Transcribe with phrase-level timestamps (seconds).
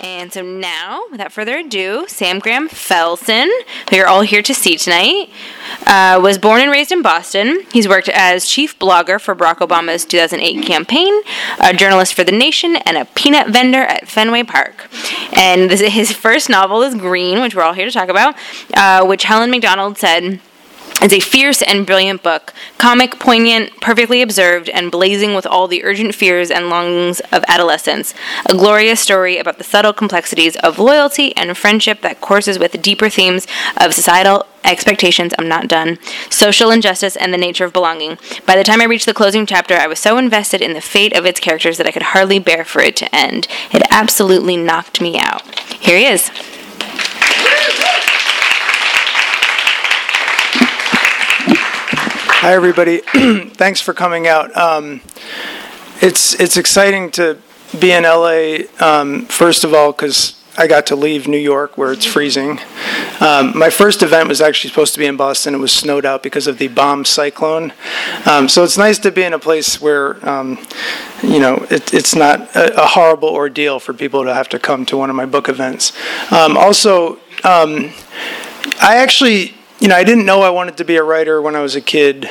[0.00, 3.48] And so now, without further ado, Sam Graham Felsen,
[3.90, 5.30] who you're all here to see tonight,
[5.86, 7.64] uh, was born and raised in Boston.
[7.72, 11.22] He's worked as chief blogger for Barack Obama's 2008 campaign,
[11.60, 14.88] a journalist for The Nation, and a peanut vendor at Fenway Park.
[15.34, 18.34] And this, his first novel is Green, which we're all here to talk about,
[18.74, 20.40] uh, which Helen Macdonald said
[21.02, 25.82] it's a fierce and brilliant book, comic, poignant, perfectly observed, and blazing with all the
[25.82, 28.14] urgent fears and longings of adolescence.
[28.46, 33.08] A glorious story about the subtle complexities of loyalty and friendship that courses with deeper
[33.08, 35.98] themes of societal expectations I'm not done,
[36.30, 38.16] social injustice, and the nature of belonging.
[38.46, 41.16] By the time I reached the closing chapter, I was so invested in the fate
[41.16, 43.48] of its characters that I could hardly bear for it to end.
[43.72, 45.42] It absolutely knocked me out.
[45.80, 46.30] Here he is.
[52.42, 52.98] Hi, everybody.
[53.50, 54.56] Thanks for coming out.
[54.56, 55.00] Um,
[56.00, 57.38] it's it's exciting to
[57.78, 58.64] be in LA.
[58.80, 62.58] Um, first of all, because I got to leave New York where it's freezing.
[63.20, 65.54] Um, my first event was actually supposed to be in Boston.
[65.54, 67.74] It was snowed out because of the bomb cyclone.
[68.28, 70.58] Um, so it's nice to be in a place where, um,
[71.22, 74.84] you know, it, it's not a, a, horrible ordeal for people to have to come
[74.86, 75.92] to one of my book events.
[76.32, 77.92] Um, also, um,
[78.80, 81.60] I actually you know, I didn't know I wanted to be a writer when I
[81.60, 82.30] was a kid.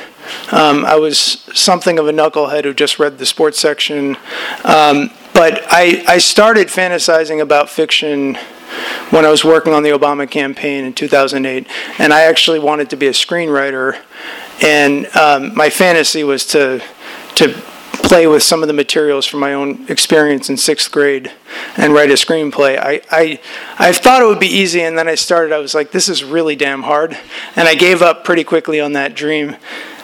[0.53, 1.17] Um, I was
[1.53, 4.15] something of a knucklehead who just read the sports section.
[4.63, 8.35] Um, but I, I started fantasizing about fiction
[9.09, 11.67] when I was working on the Obama campaign in 2008,
[11.99, 14.01] and I actually wanted to be a screenwriter.
[14.63, 16.81] And um, my fantasy was to
[17.35, 17.61] to
[18.11, 21.31] play with some of the materials from my own experience in sixth grade
[21.77, 22.77] and write a screenplay.
[22.77, 23.39] I, I,
[23.79, 26.21] I thought it would be easy, and then I started, I was like, this is
[26.21, 27.17] really damn hard.
[27.55, 29.55] And I gave up pretty quickly on that dream.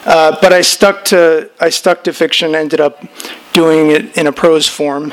[0.06, 2.54] Uh, but I stuck to I stuck to fiction.
[2.54, 3.04] Ended up
[3.52, 5.12] doing it in a prose form,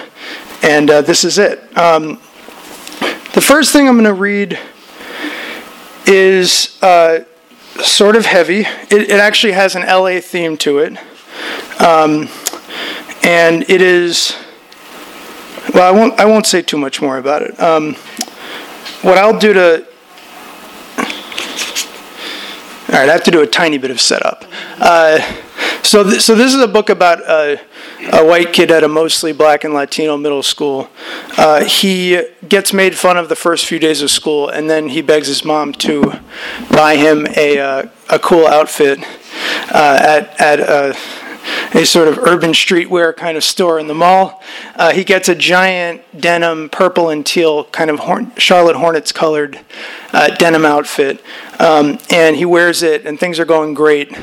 [0.64, 1.78] and uh, this is it.
[1.78, 2.14] Um,
[3.34, 4.58] the first thing I'm going to read
[6.06, 7.26] is uh,
[7.82, 8.62] sort of heavy.
[8.62, 10.98] It, it, actually has an LA theme to it.
[11.82, 12.30] Um,
[13.26, 14.36] and it is.
[15.74, 16.20] Well, I won't.
[16.20, 17.60] I won't say too much more about it.
[17.60, 17.96] Um,
[19.02, 19.88] what I'll do to.
[22.88, 24.46] All right, I have to do a tiny bit of setup.
[24.80, 25.20] Uh,
[25.82, 27.60] so, th- so this is a book about a,
[28.14, 30.90] a, white kid at a mostly black and Latino middle school.
[31.36, 35.02] Uh, he gets made fun of the first few days of school, and then he
[35.02, 36.14] begs his mom to
[36.72, 39.00] buy him a uh, a cool outfit
[39.74, 40.96] uh, at at a
[41.74, 44.42] a sort of urban streetwear kind of store in the mall.
[44.76, 49.60] Uh, he gets a giant denim, purple and teal, kind of Horn- Charlotte Hornets colored
[50.14, 51.24] uh, denim outfit.
[51.60, 54.16] Um, and he wears it, and things are going great.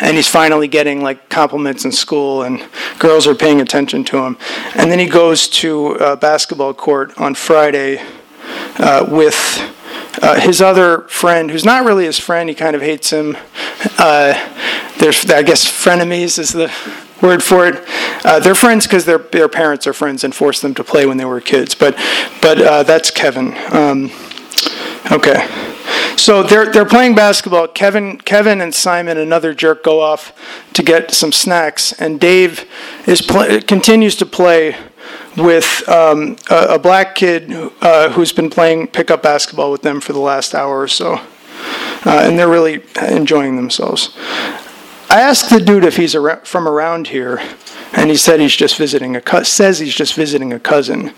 [0.00, 2.66] And he's finally getting like compliments in school, and
[2.98, 4.38] girls are paying attention to him.
[4.74, 8.02] And then he goes to a basketball court on Friday
[8.78, 9.74] uh, with.
[10.20, 13.36] Uh, his other friend, who's not really his friend, he kind of hates him.
[13.98, 14.34] Uh,
[14.98, 16.72] there's, I guess, frenemies is the
[17.22, 17.84] word for it.
[18.24, 21.16] Uh, they're friends because their their parents are friends and forced them to play when
[21.16, 21.74] they were kids.
[21.74, 21.96] But
[22.42, 23.56] but uh, that's Kevin.
[23.72, 24.10] Um,
[25.12, 25.46] okay.
[26.16, 27.68] So they're they're playing basketball.
[27.68, 30.32] Kevin Kevin and Simon, another jerk, go off
[30.74, 32.68] to get some snacks, and Dave
[33.06, 34.76] is pl- continues to play
[35.36, 40.12] with um, a, a, black kid uh, who's been playing pickup basketball with them for
[40.12, 41.20] the last hour or so.
[42.04, 44.16] Uh, and they're really enjoying themselves.
[45.10, 46.14] I asked the dude if he's
[46.44, 47.40] from around here,
[47.92, 51.14] and he said he's just visiting a co- says he's just visiting a cousin.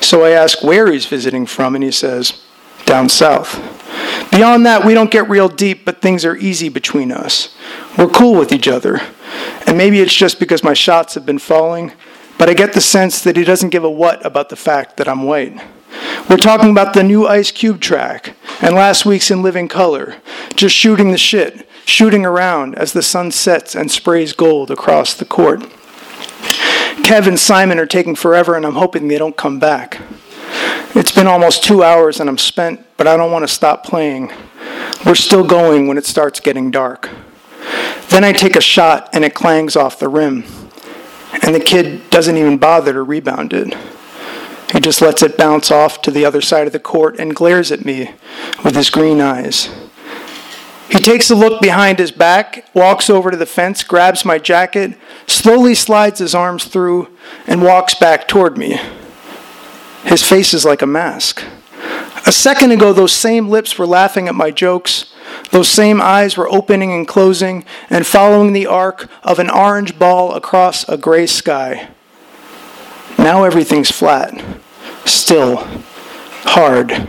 [0.00, 2.40] So I ask where he's visiting from, and he says
[2.84, 3.56] down south.
[4.30, 7.54] Beyond that, we don't get real deep, but things are easy between us.
[7.98, 9.00] We're cool with each other.
[9.66, 11.92] And maybe it's just because my shots have been falling,
[12.42, 15.06] but I get the sense that he doesn't give a what about the fact that
[15.06, 15.62] I'm white.
[16.28, 20.16] We're talking about the new Ice Cube track and last week's In Living Color,
[20.56, 25.24] just shooting the shit, shooting around as the sun sets and sprays gold across the
[25.24, 25.60] court.
[27.04, 30.00] Kev and Simon are taking forever, and I'm hoping they don't come back.
[30.96, 34.32] It's been almost two hours and I'm spent, but I don't want to stop playing.
[35.06, 37.08] We're still going when it starts getting dark.
[38.08, 40.42] Then I take a shot and it clangs off the rim,
[41.42, 43.74] and the kid doesn't even bother to rebound it.
[44.72, 47.70] He just lets it bounce off to the other side of the court and glares
[47.70, 48.12] at me
[48.64, 49.70] with his green eyes.
[50.88, 54.98] He takes a look behind his back, walks over to the fence, grabs my jacket,
[55.26, 57.08] slowly slides his arms through,
[57.46, 58.78] and walks back toward me.
[60.04, 61.42] His face is like a mask.
[62.26, 65.11] A second ago, those same lips were laughing at my jokes.
[65.50, 70.34] Those same eyes were opening and closing and following the arc of an orange ball
[70.34, 71.88] across a gray sky.
[73.18, 74.42] Now everything's flat,
[75.04, 75.56] still,
[76.44, 77.08] hard.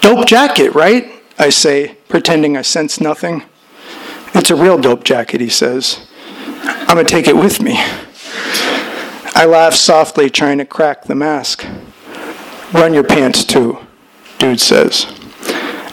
[0.00, 1.10] Dope jacket, right?
[1.38, 3.44] I say, pretending I sense nothing.
[4.34, 6.06] It's a real dope jacket, he says.
[6.62, 7.74] I'm gonna take it with me.
[9.34, 11.64] I laugh softly, trying to crack the mask.
[12.72, 13.78] Run your pants too,
[14.38, 15.19] dude says.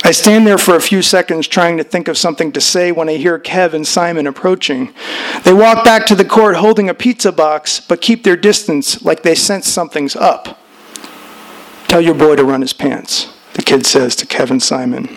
[0.08, 3.10] I stand there for a few seconds trying to think of something to say when
[3.10, 4.94] I hear Kev and Simon approaching.
[5.44, 9.24] They walk back to the court holding a pizza box, but keep their distance like
[9.24, 10.62] they sense something's up.
[11.90, 15.08] Tell your boy to run his pants, the kid says to Kev and Simon.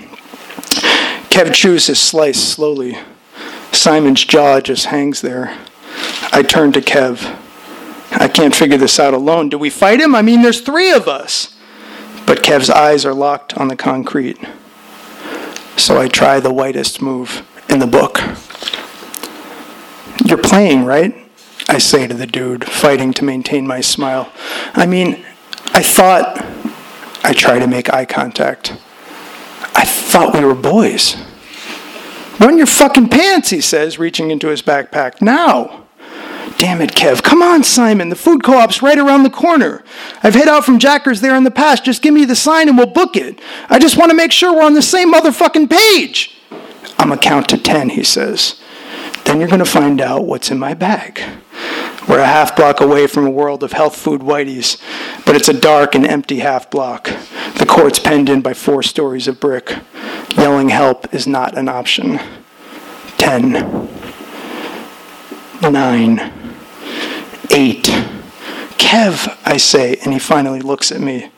[1.31, 2.99] Kev chews his slice slowly.
[3.71, 5.57] Simon's jaw just hangs there.
[6.33, 7.39] I turn to Kev.
[8.11, 9.51] I can't figure this out alone.
[9.51, 10.17] Do we fight him?
[10.17, 11.57] I mean, there's three of us.
[12.27, 14.37] But Kev's eyes are locked on the concrete.
[15.81, 18.21] So I try the whitest move in the book.
[20.27, 21.15] You're playing, right?
[21.71, 24.31] I say to the dude, fighting to maintain my smile.
[24.75, 25.25] I mean,
[25.73, 26.45] I thought.
[27.25, 28.77] I try to make eye contact.
[29.75, 31.17] I thought we were boys.
[32.39, 35.23] Run your fucking pants, he says, reaching into his backpack.
[35.23, 35.87] Now.
[36.61, 37.23] Damn it, Kev.
[37.23, 38.11] Come on, Simon.
[38.11, 39.83] The food co op's right around the corner.
[40.23, 41.87] I've hid out from Jackers there in the past.
[41.87, 43.41] Just give me the sign and we'll book it.
[43.71, 46.39] I just want to make sure we're on the same motherfucking page.
[46.99, 48.61] I'm going to count to 10, he says.
[49.25, 51.23] Then you're going to find out what's in my bag.
[52.07, 54.79] We're a half block away from a world of health food whiteys,
[55.25, 57.05] but it's a dark and empty half block.
[57.57, 59.79] The court's penned in by four stories of brick.
[60.37, 62.21] Yelling help is not an option.
[63.17, 63.89] Ten.
[65.63, 66.40] Nine.
[67.51, 67.85] Eight.
[68.79, 71.31] Kev, I say, and he finally looks at me.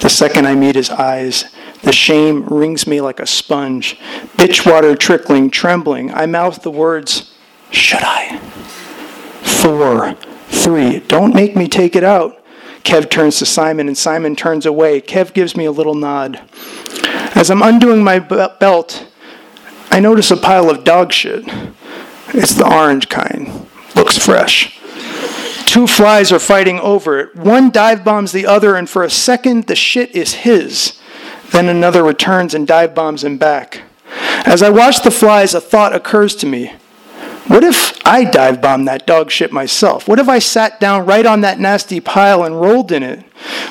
[0.00, 1.44] The second I meet his eyes,
[1.82, 3.98] the shame wrings me like a sponge.
[4.36, 6.12] Bitch water trickling, trembling.
[6.12, 7.34] I mouth the words,
[7.70, 8.38] Should I?
[9.42, 10.14] Four,
[10.48, 11.00] three.
[11.00, 12.42] Don't make me take it out.
[12.84, 15.00] Kev turns to Simon, and Simon turns away.
[15.00, 16.40] Kev gives me a little nod.
[17.34, 19.06] As I'm undoing my belt,
[19.90, 21.44] I notice a pile of dog shit.
[22.28, 23.66] It's the orange kind.
[23.94, 24.77] Looks fresh.
[25.68, 27.36] Two flies are fighting over it.
[27.36, 30.98] One dive bombs the other, and for a second, the shit is his.
[31.50, 33.82] Then another returns and dive bombs him back.
[34.46, 36.72] As I watch the flies, a thought occurs to me.
[37.48, 40.08] What if I dive bombed that dog shit myself?
[40.08, 43.22] What if I sat down right on that nasty pile and rolled in it?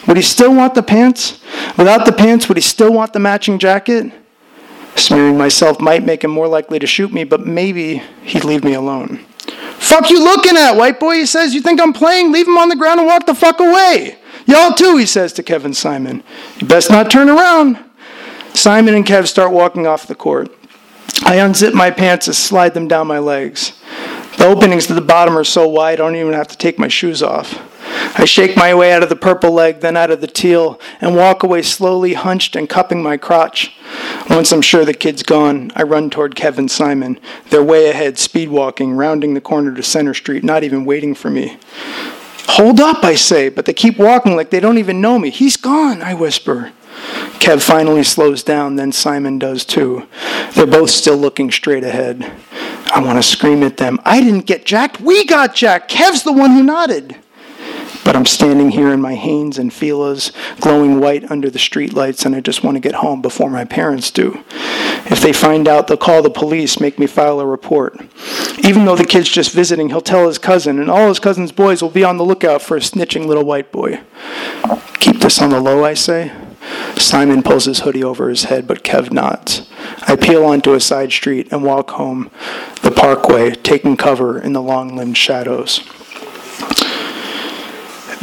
[0.07, 1.44] Would he still want the pants?
[1.79, 4.13] Without the pants, would he still want the matching jacket?
[4.95, 8.75] Smearing myself might make him more likely to shoot me, but maybe he'd leave me
[8.75, 9.25] alone.
[9.79, 11.53] Fuck you looking at, white boy, he says.
[11.53, 12.31] You think I'm playing?
[12.31, 14.18] Leave him on the ground and walk the fuck away.
[14.45, 16.24] Y'all too, he says to Kevin Simon.
[16.59, 17.77] You best not turn around.
[18.53, 20.50] Simon and Kev start walking off the court.
[21.24, 23.74] I unzip my pants and slide them down my legs.
[24.38, 26.88] The openings to the bottom are so wide I don't even have to take my
[26.88, 27.60] shoes off.
[28.19, 31.16] I shake my way out of the purple leg, then out of the teal, and
[31.16, 33.74] walk away slowly, hunched and cupping my crotch.
[34.30, 37.19] Once I'm sure the kid's gone, I run toward Kevin Simon.
[37.50, 41.30] They're way ahead, speed walking, rounding the corner to Center Street, not even waiting for
[41.30, 41.57] me.
[42.50, 45.30] Hold up, I say, but they keep walking like they don't even know me.
[45.30, 46.71] He's gone, I whisper.
[47.40, 50.07] Kev finally slows down, then Simon does too.
[50.54, 52.31] They're both still looking straight ahead.
[52.94, 53.99] I want to scream at them.
[54.06, 54.99] I didn't get jacked.
[55.01, 55.89] We got jacked.
[55.89, 57.17] Kev's the one who nodded.
[58.03, 62.35] But I'm standing here in my Hanes and Fila's, glowing white under the streetlights, and
[62.35, 64.44] I just want to get home before my parents do.
[65.09, 67.99] If they find out, they'll call the police, make me file a report.
[68.63, 71.81] Even though the kid's just visiting, he'll tell his cousin, and all his cousin's boys
[71.81, 73.99] will be on the lookout for a snitching little white boy.
[75.01, 76.31] Keep this on the low, I say.
[76.97, 79.69] Simon pulls his hoodie over his head, but Kev nods.
[80.07, 82.31] I peel onto a side street and walk home
[82.81, 85.81] the parkway, taking cover in the long limbed shadows.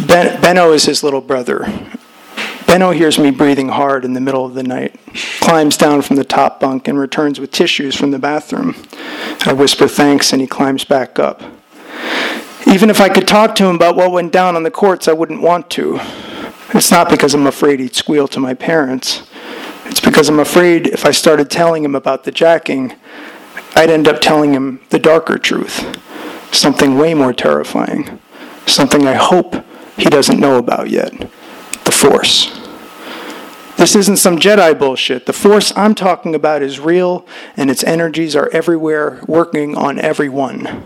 [0.07, 1.67] Ben- Benno is his little brother.
[2.67, 4.99] Benno hears me breathing hard in the middle of the night,
[5.41, 8.75] climbs down from the top bunk, and returns with tissues from the bathroom.
[9.47, 11.43] I whisper thanks, and he climbs back up.
[12.67, 15.13] Even if I could talk to him about what went down on the courts, I
[15.13, 16.01] wouldn't want to.
[16.73, 19.23] It's not because I'm afraid he'd squeal to my parents.
[19.85, 22.94] It's because I'm afraid if I started telling him about the jacking,
[23.76, 25.99] I'd end up telling him the darker truth,
[26.52, 28.18] something way more terrifying,
[28.66, 29.56] something I hope
[29.97, 31.12] he doesn't know about yet.
[31.85, 32.61] the Force.
[33.76, 35.26] This isn't some Jedi bullshit.
[35.26, 40.85] The Force I'm talking about is real, and its energies are everywhere, working on everyone.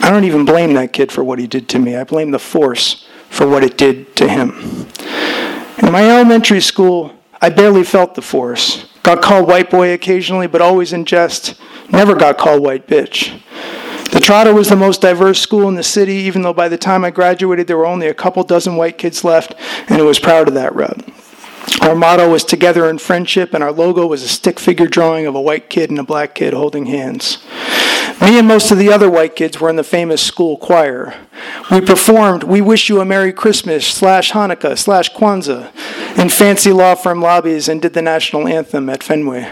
[0.00, 1.96] I don't even blame that kid for what he did to me.
[1.96, 4.86] I blame the Force for what it did to him.
[5.78, 8.86] In my elementary school, I barely felt the Force.
[9.02, 11.60] Got called white boy occasionally, but always in jest.
[11.90, 13.40] Never got called white bitch.
[14.12, 17.04] The Trotter was the most diverse school in the city, even though by the time
[17.04, 19.54] I graduated, there were only a couple dozen white kids left,
[19.88, 21.02] and it was proud of that rep.
[21.82, 25.34] Our motto was together in friendship, and our logo was a stick figure drawing of
[25.34, 27.38] a white kid and a black kid holding hands.
[28.24, 31.14] Me and most of the other white kids were in the famous school choir.
[31.70, 35.70] We performed We Wish You a Merry Christmas slash Hanukkah slash Kwanzaa
[36.18, 39.42] in fancy law firm lobbies and did the national anthem at Fenway.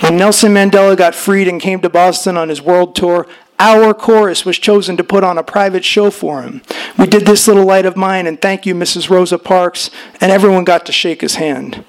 [0.00, 3.26] When Nelson Mandela got freed and came to Boston on his world tour,
[3.58, 6.62] our chorus was chosen to put on a private show for him.
[6.98, 9.10] We did This Little Light of Mine and Thank You, Mrs.
[9.10, 9.90] Rosa Parks,
[10.22, 11.84] and everyone got to shake his hand.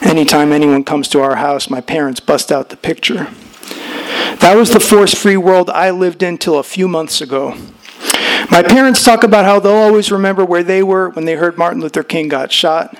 [0.00, 3.26] Anytime anyone comes to our house, my parents bust out the picture.
[4.40, 7.56] That was the force free world I lived in till a few months ago.
[8.50, 11.80] My parents talk about how they'll always remember where they were when they heard Martin
[11.80, 12.96] Luther King got shot.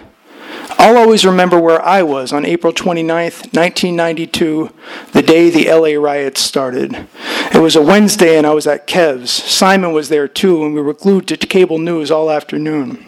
[0.79, 4.71] I'll always remember where I was on April 29th, 1992,
[5.13, 7.09] the day the LA riots started.
[7.55, 9.31] It was a Wednesday and I was at Kev's.
[9.31, 13.06] Simon was there too, and we were glued to cable news all afternoon.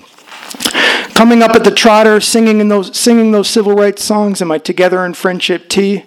[1.15, 4.59] Coming up at the Trotter, singing, in those, singing those civil rights songs in my
[4.59, 6.05] Together in Friendship tea,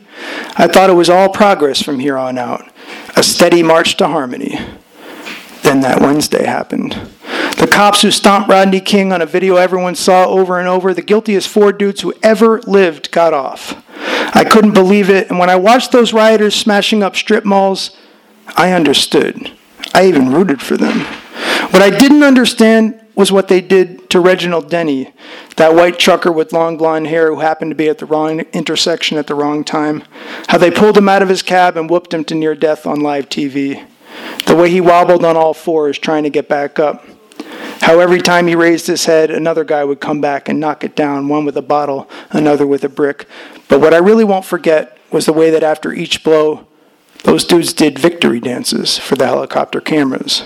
[0.55, 2.69] I thought it was all progress from here on out,
[3.17, 4.57] a steady march to harmony.
[5.63, 6.93] Then that Wednesday happened.
[7.57, 11.01] The cops who stomped Rodney King on a video everyone saw over and over, the
[11.01, 13.83] guiltiest four dudes who ever lived, got off.
[14.33, 17.98] I couldn't believe it, and when I watched those rioters smashing up strip malls,
[18.55, 19.51] I understood.
[19.93, 21.01] I even rooted for them.
[21.71, 25.13] What I didn't understand was what they did to Reginald Denny,
[25.55, 29.15] that white trucker with long blonde hair who happened to be at the wrong intersection
[29.19, 30.03] at the wrong time.
[30.47, 33.01] How they pulled him out of his cab and whooped him to near death on
[33.01, 33.85] live TV.
[34.47, 37.05] The way he wobbled on all fours trying to get back up.
[37.81, 40.95] How every time he raised his head, another guy would come back and knock it
[40.95, 43.27] down, one with a bottle, another with a brick.
[43.69, 46.65] But what I really won't forget was the way that after each blow,
[47.23, 50.43] those dudes did victory dances for the helicopter cameras.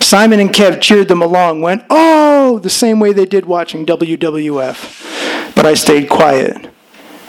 [0.00, 5.54] Simon and Kev cheered them along, went, oh, the same way they did watching WWF.
[5.54, 6.68] But I stayed quiet,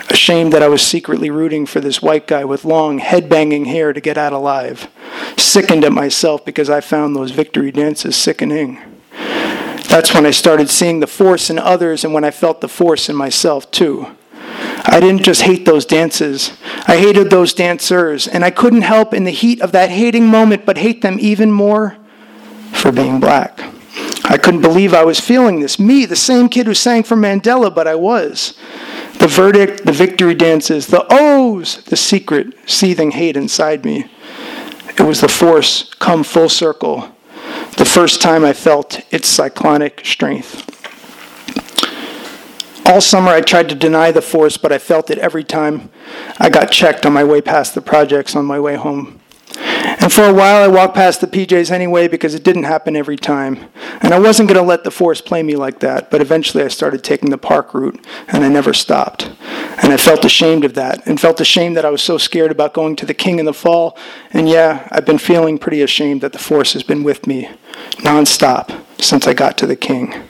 [0.10, 4.02] ashamed that I was secretly rooting for this white guy with long, head-banging hair to
[4.02, 4.90] get out alive.
[5.38, 8.80] Sickened at myself because I found those victory dances sickening.
[9.90, 13.10] That's when I started seeing the force in others and when I felt the force
[13.10, 14.17] in myself too.
[14.86, 16.58] I didn't just hate those dances,
[16.88, 20.66] I hated those dancers, and I couldn't help in the heat of that hating moment
[20.66, 21.98] but hate them even more
[22.72, 23.60] for being black.
[24.26, 25.80] I couldn't believe I was feeling this.
[25.80, 28.58] Me, the same kid who sang for Mandela, but I was.
[29.20, 34.10] The verdict, the victory dances, the O's, the secret, seething hate inside me.
[34.90, 37.10] It was the force come full circle
[37.78, 40.77] the first time I felt its cyclonic strength.
[42.88, 45.90] All summer I tried to deny the force, but I felt it every time
[46.40, 49.20] I got checked on my way past the projects on my way home.
[49.58, 53.18] And for a while I walked past the PJs anyway because it didn't happen every
[53.18, 53.66] time.
[54.02, 56.70] And I wasn't going to let the force play me like that, but eventually I
[56.70, 59.32] started taking the park route and I never stopped.
[59.84, 62.74] And I felt ashamed of that and felt ashamed that I was so scared about
[62.74, 63.98] going to the king in the fall.
[64.32, 67.50] And yeah, I've been feeling pretty ashamed that the force has been with me
[67.98, 70.30] nonstop since I got to the king.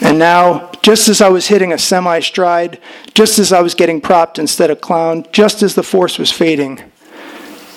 [0.00, 2.80] And now, just as I was hitting a semi stride,
[3.12, 6.82] just as I was getting propped instead of clowned, just as the force was fading,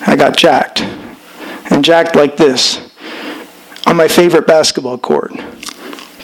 [0.08, 0.82] I got jacked.
[1.70, 2.92] And jacked like this
[3.86, 5.34] on my favorite basketball court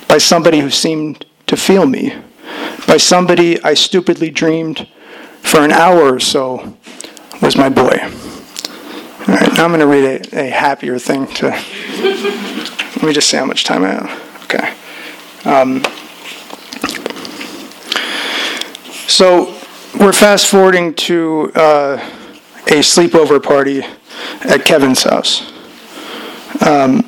[0.08, 2.14] by somebody who seemed to feel me,
[2.88, 4.88] by somebody I stupidly dreamed
[5.42, 6.78] for an hour or so
[7.42, 7.98] was my boy.
[8.02, 11.48] All right, now I'm going to read a, a happier thing to.
[12.96, 14.44] Let me just say how much time I have.
[14.44, 14.74] Okay.
[15.46, 15.84] Um,
[19.08, 19.56] so
[20.00, 21.98] we're fast forwarding to uh,
[22.68, 23.84] a sleepover party
[24.42, 25.52] at Kevin's house.
[26.62, 27.02] Um,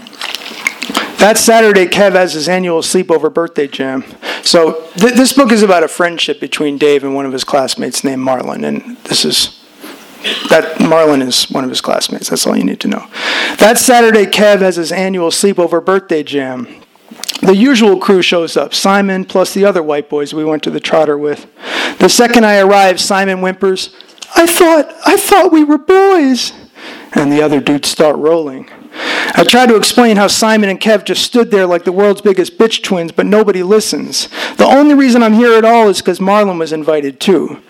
[1.18, 4.04] that Saturday, Kev has his annual sleepover birthday jam.
[4.44, 8.04] So th- this book is about a friendship between Dave and one of his classmates
[8.04, 9.60] named Marlon, and this is
[10.50, 12.30] that Marlon is one of his classmates.
[12.30, 13.08] That's all you need to know.
[13.58, 16.81] That Saturday, Kev has his annual sleepover birthday jam.
[17.42, 20.80] The usual crew shows up Simon plus the other white boys we went to the
[20.80, 21.48] trotter with.
[21.98, 23.96] The second I arrive, Simon whimpers,
[24.36, 26.54] I thought, I thought we were boys.
[27.14, 28.70] And the other dudes start rolling.
[29.34, 32.58] I try to explain how Simon and Kev just stood there like the world's biggest
[32.58, 34.28] bitch twins, but nobody listens.
[34.58, 37.62] The only reason I'm here at all is because Marlon was invited too.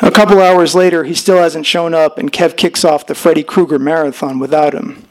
[0.00, 3.42] A couple hours later, he still hasn't shown up, and Kev kicks off the Freddy
[3.42, 5.04] Krueger marathon without him.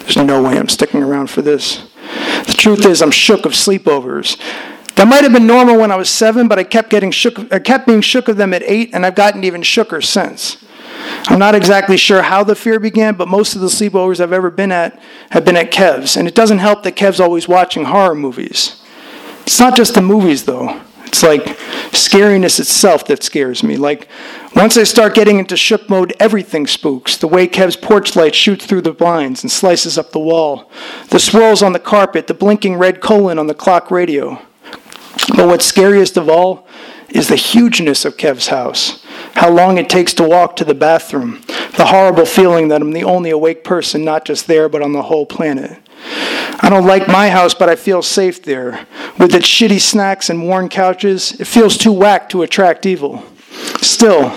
[0.00, 1.84] There's no way I'm sticking around for this.
[2.46, 4.38] The truth is, I'm shook of sleepovers.
[4.94, 7.52] That might have been normal when I was seven, but I kept getting shook.
[7.52, 10.64] I kept being shook of them at eight, and I've gotten even shooker since.
[11.28, 14.50] I'm not exactly sure how the fear began, but most of the sleepovers I've ever
[14.50, 18.14] been at have been at Kev's, and it doesn't help that Kev's always watching horror
[18.14, 18.82] movies.
[19.42, 20.80] It's not just the movies, though.
[21.16, 21.44] It's like
[21.92, 23.78] scariness itself that scares me.
[23.78, 24.06] Like
[24.54, 27.16] once I start getting into shook mode, everything spooks.
[27.16, 30.70] The way Kev's porch light shoots through the blinds and slices up the wall,
[31.08, 34.42] the swirls on the carpet, the blinking red colon on the clock radio.
[35.34, 36.68] But what's scariest of all
[37.08, 39.02] is the hugeness of Kev's house.
[39.36, 41.40] How long it takes to walk to the bathroom.
[41.78, 45.04] The horrible feeling that I'm the only awake person, not just there, but on the
[45.04, 45.80] whole planet.
[46.58, 48.86] I don't like my house, but I feel safe there.
[49.18, 53.24] With its shitty snacks and worn couches, it feels too whack to attract evil.
[53.80, 54.36] Still,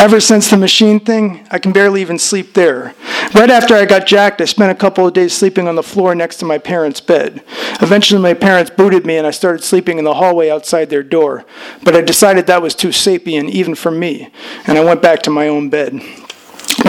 [0.00, 2.94] Ever since the machine thing, I can barely even sleep there.
[3.34, 6.14] Right after I got jacked, I spent a couple of days sleeping on the floor
[6.14, 7.44] next to my parents' bed.
[7.82, 11.44] Eventually, my parents booted me and I started sleeping in the hallway outside their door.
[11.84, 14.30] But I decided that was too sapient, even for me,
[14.66, 16.00] and I went back to my own bed.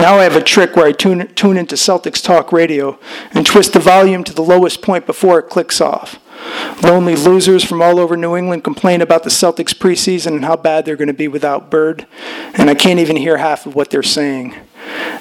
[0.02, 2.98] Now I have a trick where I tune, tune into Celtics talk radio
[3.36, 6.20] and twist the volume to the lowest point before it clicks off.
[6.82, 10.86] Lonely losers from all over New England complain about the Celtics preseason and how bad
[10.86, 12.08] they're going to be without Bird,
[12.56, 14.56] and I can't even hear half of what they're saying.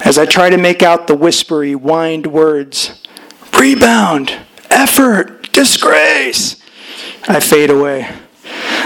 [0.03, 3.07] As I try to make out the whispery, whined words
[3.59, 4.35] rebound,
[4.71, 6.57] effort, disgrace,
[7.29, 8.09] I fade away.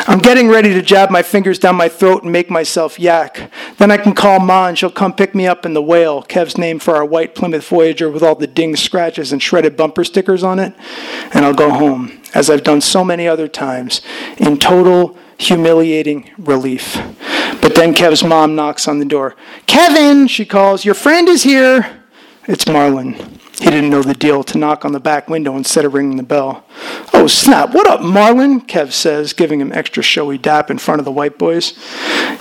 [0.06, 3.50] I'm getting ready to jab my fingers down my throat and make myself yak.
[3.78, 6.58] Then I can call Ma and she'll come pick me up in the whale, Kev's
[6.58, 10.42] name for our white Plymouth Voyager with all the ding scratches and shredded bumper stickers
[10.42, 10.75] on it,
[11.32, 14.02] and I'll go home, as I've done so many other times,
[14.37, 17.00] in total humiliating relief.
[17.62, 19.37] But then Kev's mom knocks on the door.
[19.66, 22.02] Kevin, she calls, your friend is here.
[22.46, 23.40] It's Marlon.
[23.59, 26.25] He didn't know the deal to knock on the back window instead of ringing the
[26.25, 26.64] bell.
[27.12, 27.73] Oh, snap.
[27.73, 28.67] What up, Marlon?
[28.67, 31.73] Kev says, giving him extra showy dap in front of the white boys.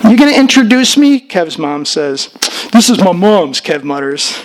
[0.02, 1.26] You gonna introduce me?
[1.26, 2.30] Kev's mom says.
[2.72, 4.36] This is my mom's, Kev mutters.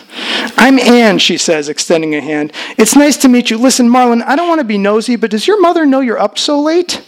[0.57, 2.53] I'm Anne, she says, extending a hand.
[2.77, 3.57] It's nice to meet you.
[3.57, 6.37] Listen, Marlon, I don't want to be nosy, but does your mother know you're up
[6.37, 7.01] so late?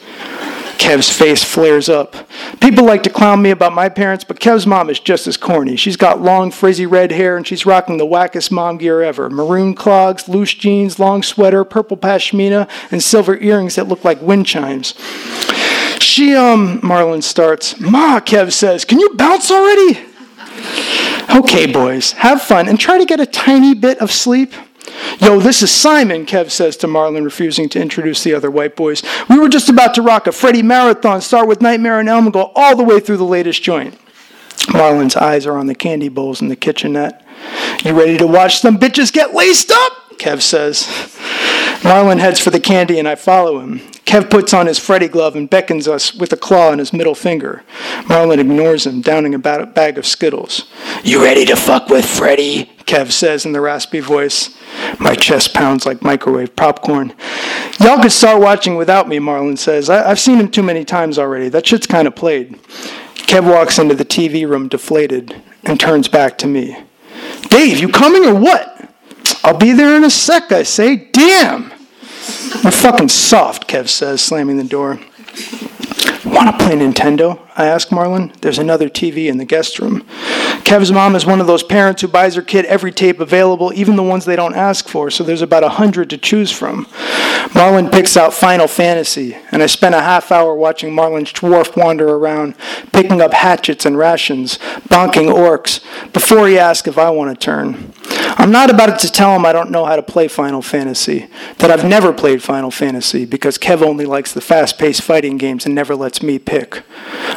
[0.82, 2.16] Kev's face flares up.
[2.60, 5.76] People like to clown me about my parents, but Kev's mom is just as corny.
[5.76, 9.76] She's got long, frizzy red hair, and she's rocking the wackest mom gear ever maroon
[9.76, 14.96] clogs, loose jeans, long sweater, purple pashmina, and silver earrings that look like wind chimes.
[16.00, 17.80] She, um, Marlon starts.
[17.80, 20.00] Ma, Kev says, can you bounce already?
[21.30, 24.52] Okay, boys, have fun and try to get a tiny bit of sleep.
[25.20, 29.04] Yo, this is Simon, Kev says to Marlon, refusing to introduce the other white boys.
[29.30, 32.34] We were just about to rock a Freddy marathon, start with Nightmare on Elm, and
[32.34, 33.98] go all the way through the latest joint.
[34.68, 37.26] Marlon's eyes are on the candy bowls in the kitchenette.
[37.84, 39.94] You ready to watch some bitches get laced up?
[40.18, 40.88] Kev says.
[41.82, 43.80] Marlon heads for the candy and I follow him.
[44.06, 47.16] Kev puts on his Freddy glove and beckons us with a claw on his middle
[47.16, 47.64] finger.
[48.04, 50.70] Marlon ignores him, downing a bag of Skittles.
[51.04, 52.72] You ready to fuck with Freddy?
[52.86, 54.56] Kev says in the raspy voice.
[55.00, 57.14] My chest pounds like microwave popcorn.
[57.80, 59.90] Y'all could start watching without me, Marlon says.
[59.90, 61.50] I- have seen him too many times already.
[61.50, 62.62] That shit's kind of played.
[63.28, 66.78] Kev walks into the TV room deflated and turns back to me.
[67.50, 68.68] Dave, you coming or what?
[69.44, 70.96] I'll be there in a sec, I say.
[71.12, 71.71] Damn!
[72.64, 75.00] You're fucking soft, Kev says, slamming the door.
[76.26, 77.40] Want to play Nintendo?
[77.56, 78.34] I ask Marlon.
[78.42, 80.02] There's another TV in the guest room.
[80.64, 83.96] Kev's mom is one of those parents who buys her kid every tape available, even
[83.96, 86.86] the ones they don't ask for, so there's about a hundred to choose from.
[87.54, 92.08] Marlon picks out Final Fantasy, and I spend a half hour watching Marlon's dwarf wander
[92.08, 92.56] around,
[92.94, 95.82] picking up hatchets and rations, bonking orcs,
[96.14, 97.94] before he asks if I want to turn.
[98.38, 101.70] I'm not about to tell him I don't know how to play Final Fantasy, that
[101.70, 105.76] I've never played Final Fantasy, because Kev only likes the fast paced fighting games and
[105.76, 106.84] never lets me pick.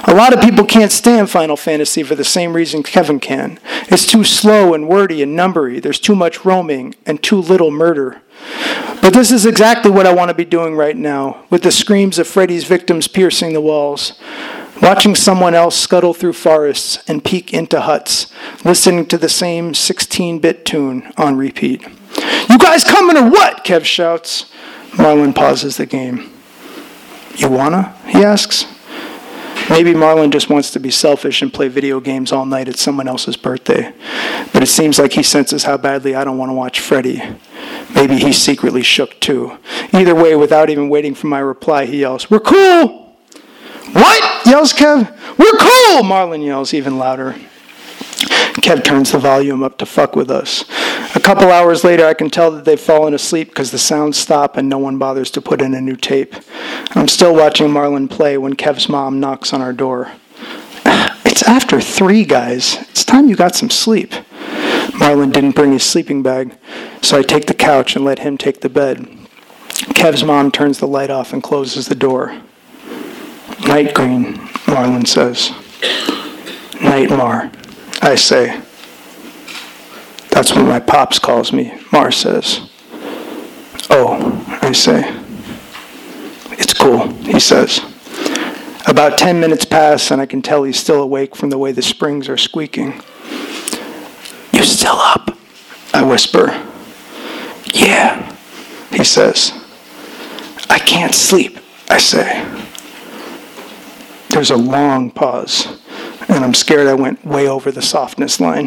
[0.07, 3.59] A lot of people can't stand Final Fantasy for the same reason Kevin can.
[3.89, 5.83] It's too slow and wordy and numbery.
[5.83, 8.21] There's too much roaming and too little murder.
[9.01, 12.19] But this is exactly what I want to be doing right now, with the screams
[12.19, 14.19] of Freddy's victims piercing the walls.
[14.83, 18.33] Watching someone else scuttle through forests and peek into huts,
[18.65, 21.83] listening to the same 16 bit tune on repeat.
[22.51, 23.65] You guys coming or what?
[23.65, 24.51] Kev shouts.
[24.93, 26.34] Marlon pauses the game.
[27.37, 27.97] You wanna?
[28.07, 28.67] He asks.
[29.71, 33.09] Maybe Marlon just wants to be selfish and play video games all night at someone
[33.09, 33.95] else's birthday.
[34.53, 37.23] But it seems like he senses how badly I don't want to watch Freddy.
[37.95, 39.57] Maybe he's secretly shook too.
[39.93, 43.17] Either way, without even waiting for my reply, he yells, We're cool!
[43.93, 44.47] What?
[44.47, 45.11] yells Kev.
[45.39, 46.03] We're cool!
[46.03, 47.35] Marlon yells even louder.
[48.61, 50.65] Kev turns the volume up to fuck with us.
[51.17, 54.57] A couple hours later, I can tell that they've fallen asleep because the sounds stop
[54.57, 56.35] and no one bothers to put in a new tape.
[56.91, 60.13] I'm still watching Marlon play when Kev's mom knocks on our door.
[61.27, 62.77] It's after three, guys.
[62.91, 64.11] It's time you got some sleep.
[64.93, 66.57] Marlon didn't bring his sleeping bag,
[67.03, 69.09] so I take the couch and let him take the bed.
[69.95, 72.41] Kev's mom turns the light off and closes the door.
[73.67, 74.35] Night green,
[74.67, 75.51] Marlon says.
[76.81, 77.51] Night Mar,
[78.01, 78.64] I say.
[80.35, 82.69] That's what my pops calls me, Mar says.
[83.89, 85.15] Oh, I say.
[86.59, 87.81] It's cool, he says.
[88.89, 91.83] About 10 minutes pass, and I can tell he's still awake from the way the
[91.83, 93.01] springs are squeaking.
[94.53, 95.39] You're still up?
[95.93, 96.47] I whisper.
[97.73, 98.37] Yeah,
[98.91, 99.53] he says.
[100.69, 102.45] I can't sleep, I say.
[104.31, 105.81] There's a long pause,
[106.29, 108.67] and I'm scared I went way over the softness line.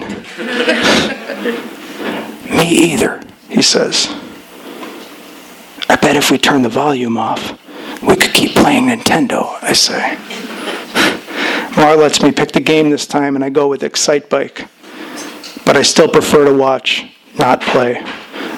[2.49, 4.07] Me either, he says.
[5.89, 7.59] I bet if we turn the volume off,
[8.01, 10.17] we could keep playing Nintendo, I say.
[11.75, 14.67] Mar lets me pick the game this time, and I go with Excitebike.
[15.65, 17.05] But I still prefer to watch,
[17.37, 18.03] not play.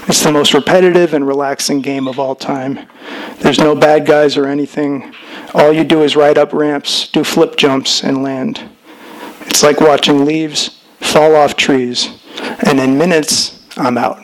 [0.08, 2.88] It's the most repetitive and relaxing game of all time.
[3.40, 5.14] There's no bad guys or anything.
[5.54, 8.70] All you do is ride up ramps, do flip jumps, and land.
[9.50, 10.70] It's like watching leaves
[11.02, 12.10] fall off trees,
[12.66, 14.20] and in minutes, I'm out.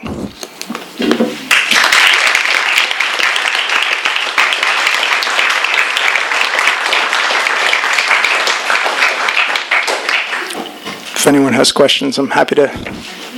[11.17, 12.69] If anyone has questions, I'm happy to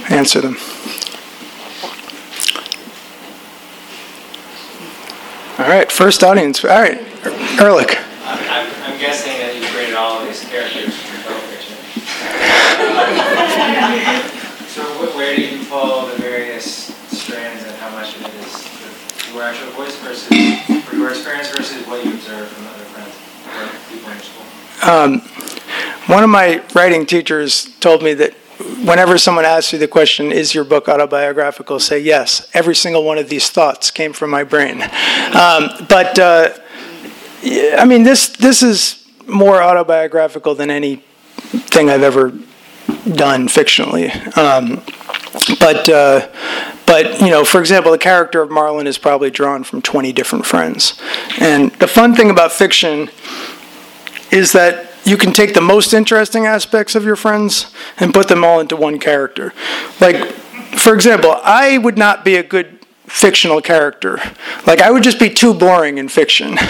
[0.09, 0.57] answer them.
[5.59, 6.63] All right, first audience.
[6.63, 6.99] All right,
[7.59, 7.97] Ehrlich.
[8.25, 11.77] I'm, I'm guessing that you created all of these characters from your film fiction.
[14.67, 18.53] so wh- where do you pull the various strands and how much of it is
[19.41, 20.29] actual voice versus
[20.93, 23.15] your experience versus what you from other friends
[23.47, 24.89] or people in your school?
[24.89, 25.21] Um,
[26.07, 28.33] one of my writing teachers told me that
[28.83, 32.49] whenever someone asks you the question, is your book autobiographical, say yes.
[32.53, 34.81] Every single one of these thoughts came from my brain.
[34.81, 36.53] Um, but, uh,
[37.43, 42.31] I mean, this, this is more autobiographical than anything I've ever
[43.13, 44.09] done fictionally.
[44.37, 44.81] Um,
[45.59, 46.27] but, uh,
[46.85, 50.45] but, you know, for example, the character of Marlon is probably drawn from 20 different
[50.45, 50.99] friends.
[51.39, 53.09] And the fun thing about fiction
[54.31, 58.43] is that you can take the most interesting aspects of your friends and put them
[58.43, 59.53] all into one character.
[60.01, 60.31] Like,
[60.75, 64.19] for example, I would not be a good fictional character.
[64.65, 66.57] Like, I would just be too boring in fiction.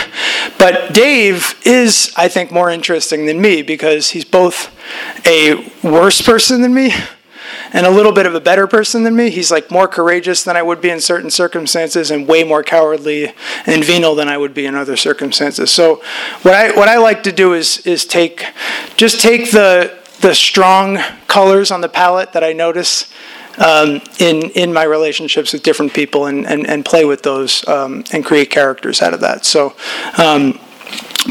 [0.58, 4.76] But Dave is, I think, more interesting than me because he's both
[5.28, 6.94] a worse person than me
[7.74, 9.30] and a little bit of a better person than me.
[9.30, 13.34] He's like more courageous than I would be in certain circumstances and way more cowardly
[13.66, 15.72] and venal than I would be in other circumstances.
[15.72, 16.02] So
[16.42, 18.46] what I what I like to do is is take
[18.96, 23.12] just take the the strong colors on the palette that I notice
[23.58, 28.04] um, in in my relationships with different people and and, and play with those um,
[28.12, 29.46] and create characters out of that.
[29.46, 29.76] So,
[30.18, 30.60] um,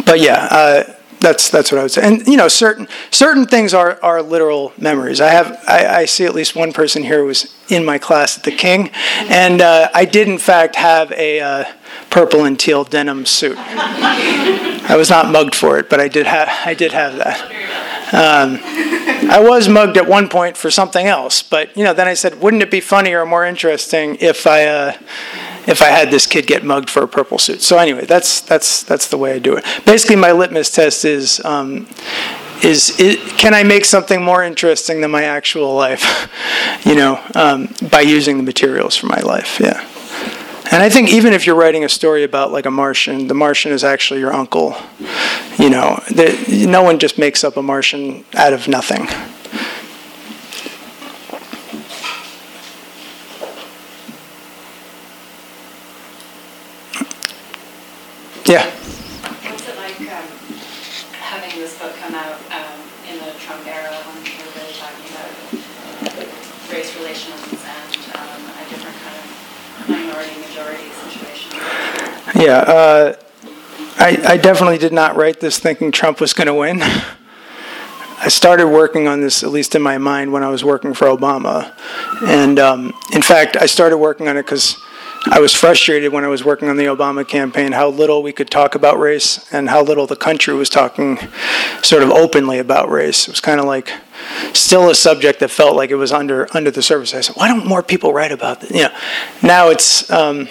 [0.05, 0.49] but yeah.
[0.51, 2.02] Uh, that's that's what I would say.
[2.02, 5.20] And you know, certain certain things are are literal memories.
[5.20, 8.37] I have I, I see at least one person here who was in my class
[8.37, 8.90] at the King,
[9.29, 11.64] and uh, I did in fact have a uh,
[12.11, 13.57] purple and teal denim suit.
[13.59, 17.40] I was not mugged for it, but I did have I did have that.
[18.12, 18.61] Um,
[19.29, 22.40] I was mugged at one point for something else, but you know, then I said,
[22.40, 24.96] wouldn't it be funnier or more interesting if I uh,
[25.66, 27.62] if I had this kid get mugged for a purple suit?
[27.62, 29.64] So anyway, that's that's that's the way I do it.
[29.85, 31.44] Basically, my litmus test is.
[31.44, 31.88] Um,
[32.62, 36.31] is, is, can I make something more interesting than my actual life?
[36.87, 39.61] you know, um, by using the materials for my life.
[39.61, 39.87] Yeah.
[40.72, 43.72] And I think even if you're writing a story about like a Martian, the Martian
[43.72, 44.76] is actually your uncle.
[45.59, 49.07] You know, the, no one just makes up a Martian out of nothing.
[58.46, 58.70] Yeah.
[59.50, 60.28] What's it like um,
[61.18, 62.78] having this book come out um,
[63.11, 68.96] in the Trump era when we're really talking about race relations and um, a different
[69.02, 71.59] kind of minority majority situation?
[72.40, 72.59] Yeah.
[72.59, 73.16] Uh,
[73.98, 76.78] I, I definitely did not write this thinking Trump was going to win.
[76.82, 81.09] I started working on this, at least in my mind, when I was working for
[81.09, 81.76] Obama.
[82.24, 84.80] And um, in fact, I started working on it because
[85.28, 88.50] I was frustrated when I was working on the Obama campaign how little we could
[88.50, 91.18] talk about race and how little the country was talking
[91.82, 93.26] sort of openly about race.
[93.26, 93.92] It was kind of like
[94.52, 97.12] still a subject that felt like it was under under the surface.
[97.12, 98.70] I said, why don't more people write about this?
[98.70, 98.96] You know,
[99.42, 100.48] now it's um,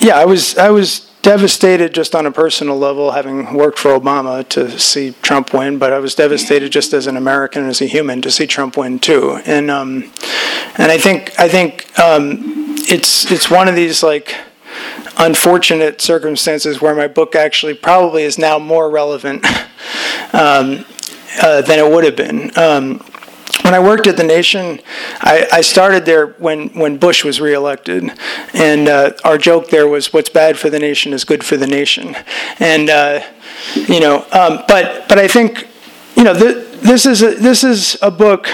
[0.00, 0.16] yeah.
[0.16, 4.76] I was I was devastated just on a personal level, having worked for Obama to
[4.78, 8.30] see Trump win, but I was devastated just as an American, as a human, to
[8.30, 9.40] see Trump win too.
[9.46, 10.10] And um,
[10.76, 14.34] and I think I think um, it's it's one of these like
[15.18, 19.44] unfortunate circumstances where my book actually probably is now more relevant
[20.32, 20.84] um,
[21.42, 22.56] uh, than it would have been.
[22.58, 23.04] Um,
[23.62, 24.80] when I worked at the Nation,
[25.20, 28.10] I, I, started there when, when Bush was reelected,
[28.54, 31.66] and uh, our joke there was, "What's bad for the nation is good for the
[31.66, 32.16] nation,"
[32.58, 33.20] and uh,
[33.74, 35.68] you know, um, but but I think
[36.16, 38.48] you know th- this is a, this is a book.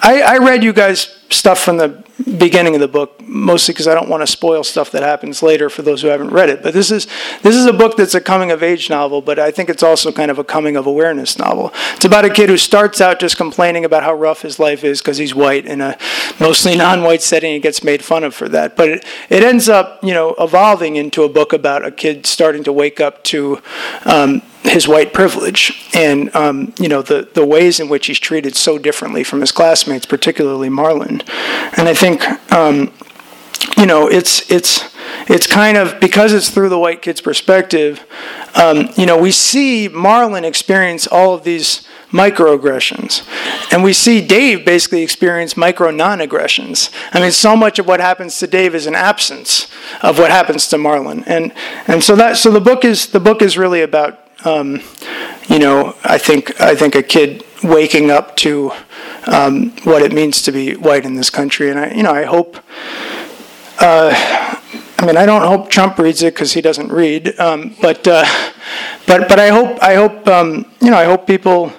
[0.00, 2.03] I, I read you guys stuff from the
[2.38, 5.68] beginning of the book, mostly because I don't want to spoil stuff that happens later
[5.68, 6.62] for those who haven't read it.
[6.62, 7.06] But this is
[7.42, 10.12] this is a book that's a coming of age novel, but I think it's also
[10.12, 11.72] kind of a coming of awareness novel.
[11.94, 15.00] It's about a kid who starts out just complaining about how rough his life is
[15.00, 15.98] because he's white in a
[16.38, 18.76] mostly non-white setting and gets made fun of for that.
[18.76, 22.62] But it, it ends up, you know, evolving into a book about a kid starting
[22.64, 23.60] to wake up to
[24.04, 28.56] um, his white privilege and um, you know the, the ways in which he's treated
[28.56, 31.22] so differently from his classmates, particularly Marlon.
[31.76, 32.92] And I think um,
[33.76, 34.94] you know it's it's
[35.28, 38.04] it's kind of because it's through the white kid's perspective.
[38.54, 43.26] Um, you know we see Marlon experience all of these microaggressions.
[43.72, 46.90] And we see Dave basically experience micro non aggressions.
[47.12, 49.66] I mean, so much of what happens to Dave is an absence
[50.00, 51.24] of what happens to Marlon.
[51.26, 51.52] And,
[51.88, 54.80] and so that so the book is the book is really about um,
[55.48, 58.72] you know, I think I think a kid waking up to
[59.26, 62.24] um, what it means to be white in this country, and I, you know, I
[62.24, 62.58] hope.
[63.80, 64.60] Uh,
[64.96, 68.24] I mean, I don't hope Trump reads it because he doesn't read, um, but uh,
[69.06, 71.72] but but I hope I hope um, you know I hope people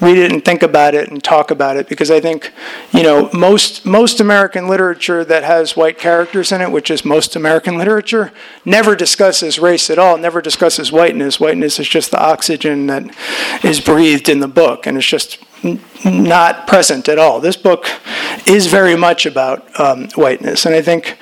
[0.00, 2.52] read it and think about it and talk about it because I think,
[2.92, 7.36] you know, most most American literature that has white characters in it, which is most
[7.36, 8.32] American literature,
[8.64, 11.40] never discusses race at all, never discusses whiteness.
[11.40, 13.04] Whiteness is just the oxygen that
[13.64, 15.38] is breathed in the book, and it's just
[16.04, 17.40] not present at all.
[17.40, 17.88] This book
[18.46, 21.18] is very much about um, whiteness, and I think,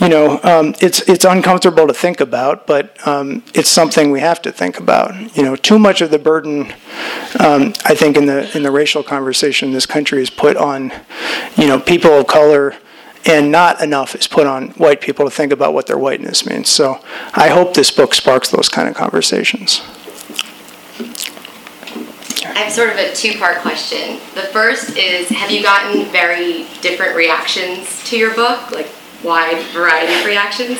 [0.00, 4.40] you know, um, it's it's uncomfortable to think about, but um, it's something we have
[4.42, 5.36] to think about.
[5.36, 6.72] You know, too much of the burden,
[7.40, 10.92] um, I think, in the in the racial conversation in this country is put on,
[11.56, 12.74] you know, people of color.
[13.24, 16.68] And not enough is put on white people to think about what their whiteness means.
[16.68, 16.98] So
[17.34, 19.80] I hope this book sparks those kind of conversations.
[22.44, 24.18] I have sort of a two part question.
[24.34, 28.88] The first is Have you gotten very different reactions to your book, like
[29.22, 30.78] wide variety of reactions?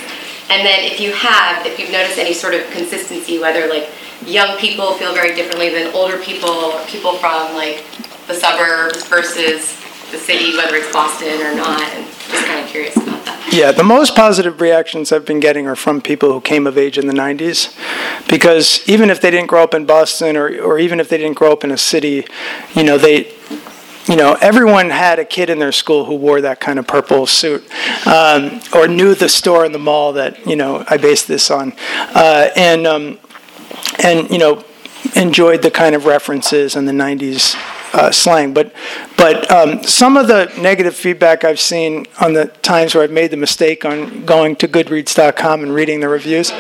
[0.51, 3.89] And then if you have, if you've noticed any sort of consistency, whether like
[4.27, 7.85] young people feel very differently than older people, or people from like
[8.27, 9.79] the suburbs versus
[10.11, 13.42] the city, whether it's Boston or not, and just kind of curious about that.
[13.53, 16.97] Yeah, the most positive reactions I've been getting are from people who came of age
[16.97, 17.77] in the 90s.
[18.27, 21.37] Because even if they didn't grow up in Boston or, or even if they didn't
[21.37, 22.25] grow up in a city,
[22.75, 23.31] you know, they,
[24.07, 27.27] you know, everyone had a kid in their school who wore that kind of purple
[27.27, 27.63] suit,
[28.07, 31.75] um, or knew the store in the mall that you know I based this on,
[32.15, 33.19] uh, and um,
[34.03, 34.65] and you know
[35.15, 37.55] enjoyed the kind of references in the '90s
[37.93, 38.53] uh, slang.
[38.55, 38.73] But
[39.17, 43.31] but um, some of the negative feedback I've seen on the times where I've made
[43.31, 46.51] the mistake on going to Goodreads.com and reading the reviews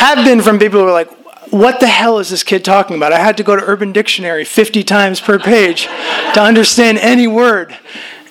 [0.00, 1.10] have been from people who are like,
[1.52, 3.12] what the hell is this kid talking about?
[3.12, 5.86] I had to go to Urban Dictionary 50 times per page
[6.34, 7.76] to understand any word.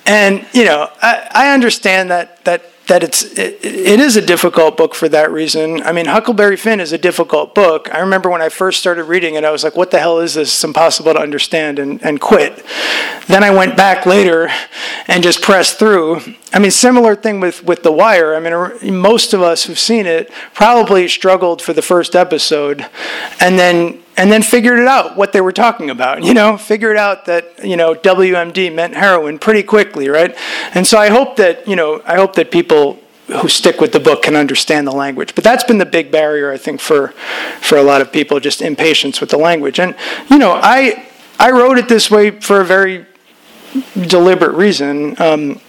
[0.05, 4.75] And, you know, I, I understand that, that that it's it, it is a difficult
[4.75, 5.81] book for that reason.
[5.83, 7.87] I mean, Huckleberry Finn is a difficult book.
[7.93, 10.33] I remember when I first started reading it, I was like, "What the hell is
[10.33, 10.49] this?
[10.49, 12.65] It's impossible to understand," and and quit.
[13.27, 14.49] Then I went back later
[15.07, 16.21] and just pressed through.
[16.51, 18.35] I mean, similar thing with with The Wire.
[18.35, 22.87] I mean, most of us who've seen it probably struggled for the first episode,
[23.39, 26.23] and then and then figured it out what they were talking about.
[26.23, 30.35] You know, figured out that you know WMD meant heroin pretty quickly, right?
[30.73, 33.99] And so I hope that you know I hope that people who stick with the
[33.99, 35.35] book can understand the language.
[35.35, 37.09] But that's been the big barrier, I think, for
[37.61, 39.79] for a lot of people, just impatience with the language.
[39.79, 39.95] And
[40.29, 41.07] you know, I
[41.37, 43.05] I wrote it this way for a very
[44.07, 45.15] deliberate reason.
[45.21, 45.61] Um,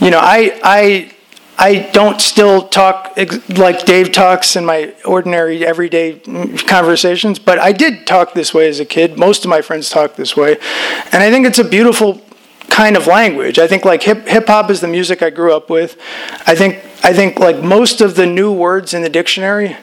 [0.00, 1.12] you know, I I
[1.58, 3.18] I don't still talk
[3.56, 6.20] like Dave talks in my ordinary everyday
[6.66, 9.18] conversations, but I did talk this way as a kid.
[9.18, 10.56] Most of my friends talk this way,
[11.12, 12.22] and I think it's a beautiful
[12.70, 13.58] kind of language.
[13.58, 15.96] I think like hip hip hop is the music I grew up with.
[16.46, 19.76] I think I think like most of the new words in the dictionary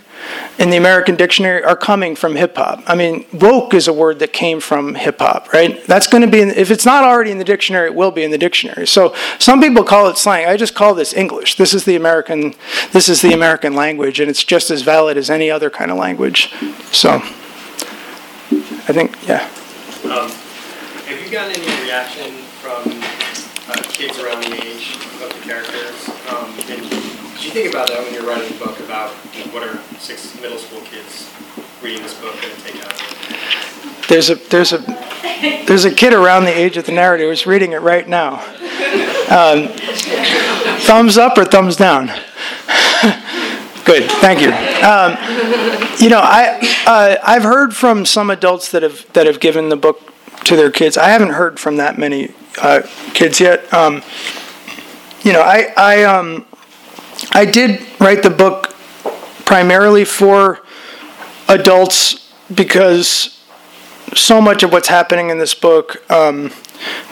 [0.58, 2.84] in the American dictionary are coming from hip hop.
[2.88, 5.86] I mean, woke is a word that came from hip hop, right?
[5.86, 8.24] That's going to be, in, if it's not already in the dictionary, it will be
[8.24, 8.88] in the dictionary.
[8.88, 10.48] So some people call it slang.
[10.48, 11.56] I just call this English.
[11.56, 12.54] This is the American,
[12.92, 15.98] this is the American language, and it's just as valid as any other kind of
[15.98, 16.54] language.
[16.92, 17.22] So,
[18.88, 19.50] I think, yeah.
[20.06, 22.84] Um, have you gotten any reaction from
[23.70, 26.10] uh, kids around the age of the characters?
[26.30, 26.54] Um,
[27.56, 29.12] think about that when you're writing a book about
[29.54, 31.32] what are six middle school kids
[31.82, 32.94] reading this book to take out?
[34.10, 34.80] There's a there's a
[35.66, 38.42] there's a kid around the age of the narrative who's reading it right now.
[39.30, 39.70] Um,
[40.82, 42.08] thumbs up or thumbs down?
[43.86, 44.52] Good, thank you.
[44.86, 45.16] Um,
[45.98, 49.78] you know, I uh, I've heard from some adults that have that have given the
[49.78, 50.14] book
[50.44, 50.98] to their kids.
[50.98, 52.82] I haven't heard from that many uh,
[53.14, 53.74] kids yet.
[53.74, 54.04] Um,
[55.24, 56.46] you know, I I um,
[57.36, 58.74] I did write the book
[59.44, 60.62] primarily for
[61.50, 63.44] adults because
[64.14, 66.54] so much of what's happening in this book, um,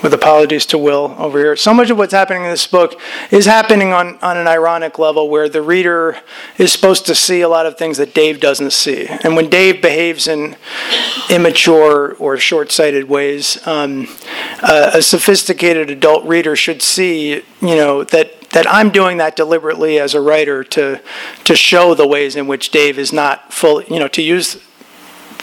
[0.01, 2.97] with apologies to Will over here, so much of what's happening in this book
[3.31, 6.17] is happening on, on an ironic level where the reader
[6.57, 9.07] is supposed to see a lot of things that Dave doesn't see.
[9.25, 10.55] And when Dave behaves in
[11.29, 14.07] immature or short sighted ways, um,
[14.61, 19.99] uh, a sophisticated adult reader should see, you know, that that I'm doing that deliberately
[19.99, 21.01] as a writer to
[21.43, 24.57] to show the ways in which Dave is not fully, you know, to use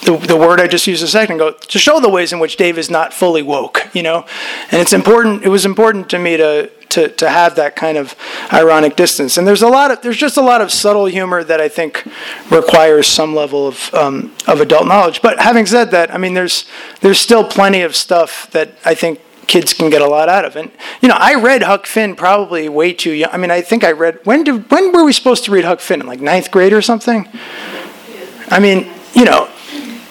[0.03, 2.57] the, the word I just used a second ago to show the ways in which
[2.57, 4.25] Dave is not fully woke, you know,
[4.71, 5.43] and it's important.
[5.43, 8.15] It was important to me to to to have that kind of
[8.51, 9.37] ironic distance.
[9.37, 12.03] And there's a lot of there's just a lot of subtle humor that I think
[12.49, 15.21] requires some level of um, of adult knowledge.
[15.21, 16.65] But having said that, I mean, there's
[17.01, 19.19] there's still plenty of stuff that I think
[19.51, 20.55] kids can get a lot out of.
[20.55, 23.31] And you know, I read Huck Finn probably way too young.
[23.33, 25.81] I mean, I think I read when did when were we supposed to read Huck
[25.81, 25.99] Finn?
[25.99, 27.27] In like ninth grade or something?
[28.47, 29.49] I mean, you know,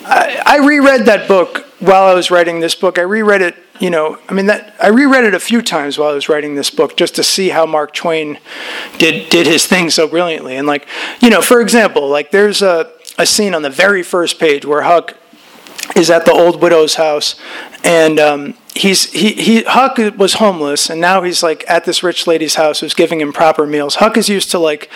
[0.05, 2.99] I, I reread that book while I was writing this book.
[2.99, 3.57] I reread it.
[3.79, 6.55] You know, I mean that I reread it a few times while I was writing
[6.55, 8.39] this book just to see how Mark Twain
[8.99, 10.57] did did his thing so brilliantly.
[10.57, 10.87] And like,
[11.21, 14.83] you know, for example, like there's a a scene on the very first page where
[14.83, 15.17] Huck
[15.97, 17.41] is at the old widow's house,
[17.83, 22.27] and um, he's he, he Huck was homeless, and now he's like at this rich
[22.27, 23.97] lady's house who's giving him proper meals.
[23.97, 24.91] Huck is used to like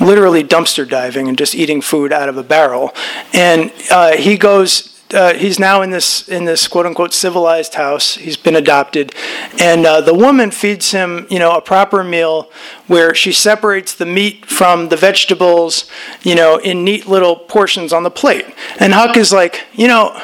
[0.00, 2.94] literally dumpster diving and just eating food out of a barrel,
[3.32, 4.94] and uh, he goes.
[5.10, 8.16] Uh, he's now in this in this quote unquote civilized house.
[8.16, 9.14] He's been adopted,
[9.58, 12.50] and uh, the woman feeds him, you know, a proper meal
[12.88, 18.02] where she separates the meat from the vegetables, you know, in neat little portions on
[18.02, 18.44] the plate.
[18.78, 20.20] And Huck is like, you know,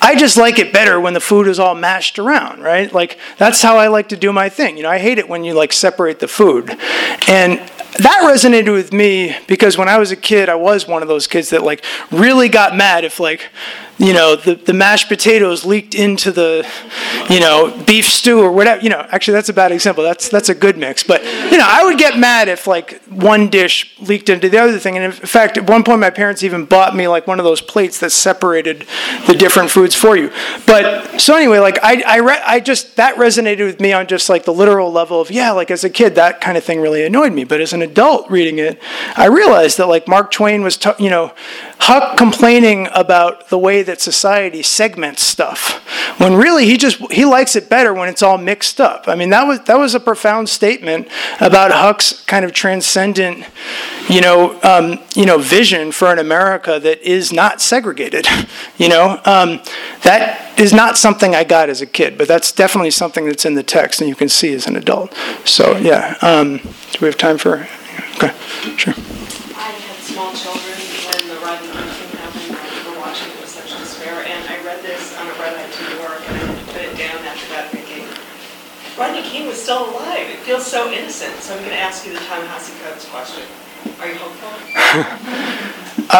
[0.00, 2.92] I just like it better when the food is all mashed around, right?
[2.92, 4.76] Like that's how I like to do my thing.
[4.76, 6.70] You know, I hate it when you like separate the food.
[7.28, 7.58] And
[7.98, 11.26] that resonated with me because when I was a kid, I was one of those
[11.26, 13.50] kids that like really got mad if like
[13.98, 16.66] you know the, the mashed potatoes leaked into the
[17.28, 20.04] you know beef stew or whatever you know actually that's a bad example.
[20.04, 21.02] That's that's a good mix.
[21.02, 24.78] But you know i would get mad if like one dish leaked into the other
[24.78, 24.96] thing.
[24.96, 27.60] And in fact at one point my parents even bought me like one of those
[27.60, 28.86] plates that separated
[29.26, 30.30] the different foods for you.
[30.66, 34.28] But so anyway like i i, re- I just that resonated with me on just
[34.28, 37.04] like the literal level of yeah like as a kid that kind of thing really
[37.04, 37.44] annoyed me.
[37.44, 38.80] But as an adult reading it
[39.16, 41.32] i realized that like mark twain was t- you know
[41.80, 45.84] huck complaining about the way that society segments stuff
[46.18, 49.04] when really he just he likes it better when it's all mixed up.
[49.06, 51.08] I mean that was that was a profound statement
[51.40, 53.44] about huck's kind of transcendent
[54.08, 58.26] you know um, you know vision for an america that is not segregated
[58.78, 59.20] you know?
[59.24, 59.60] Um,
[60.02, 63.54] that is not something i got as a kid but that's definitely something that's in
[63.54, 65.14] the text and you can see as an adult.
[65.44, 67.68] So yeah um, do we have time for
[68.16, 68.34] okay
[68.76, 68.94] sure.
[69.56, 70.74] I had small children
[71.06, 72.56] when the Rodney King thing happened.
[72.56, 75.70] I remember watching it with such despair, and I read this on a red eye
[75.70, 78.04] to New York, and I had to put it down after that, thinking,
[78.98, 80.28] Rodney King was still alive.
[80.28, 81.36] It feels so innocent.
[81.36, 83.44] So I'm going to ask you the Ta-Nehisi Coates question.
[83.98, 84.50] Are you hopeful?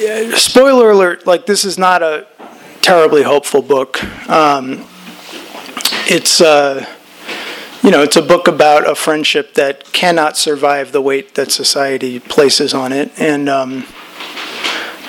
[0.00, 2.26] Yeah, spoiler alert like this is not a
[2.80, 4.86] terribly hopeful book um,
[6.06, 6.86] it's uh,
[7.82, 12.18] you know it's a book about a friendship that cannot survive the weight that society
[12.18, 13.84] places on it and um,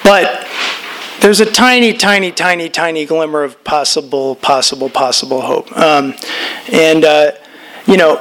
[0.04, 0.46] but
[1.22, 6.14] there's a tiny tiny tiny tiny glimmer of possible possible possible hope um,
[6.72, 7.32] and uh,
[7.86, 8.18] you know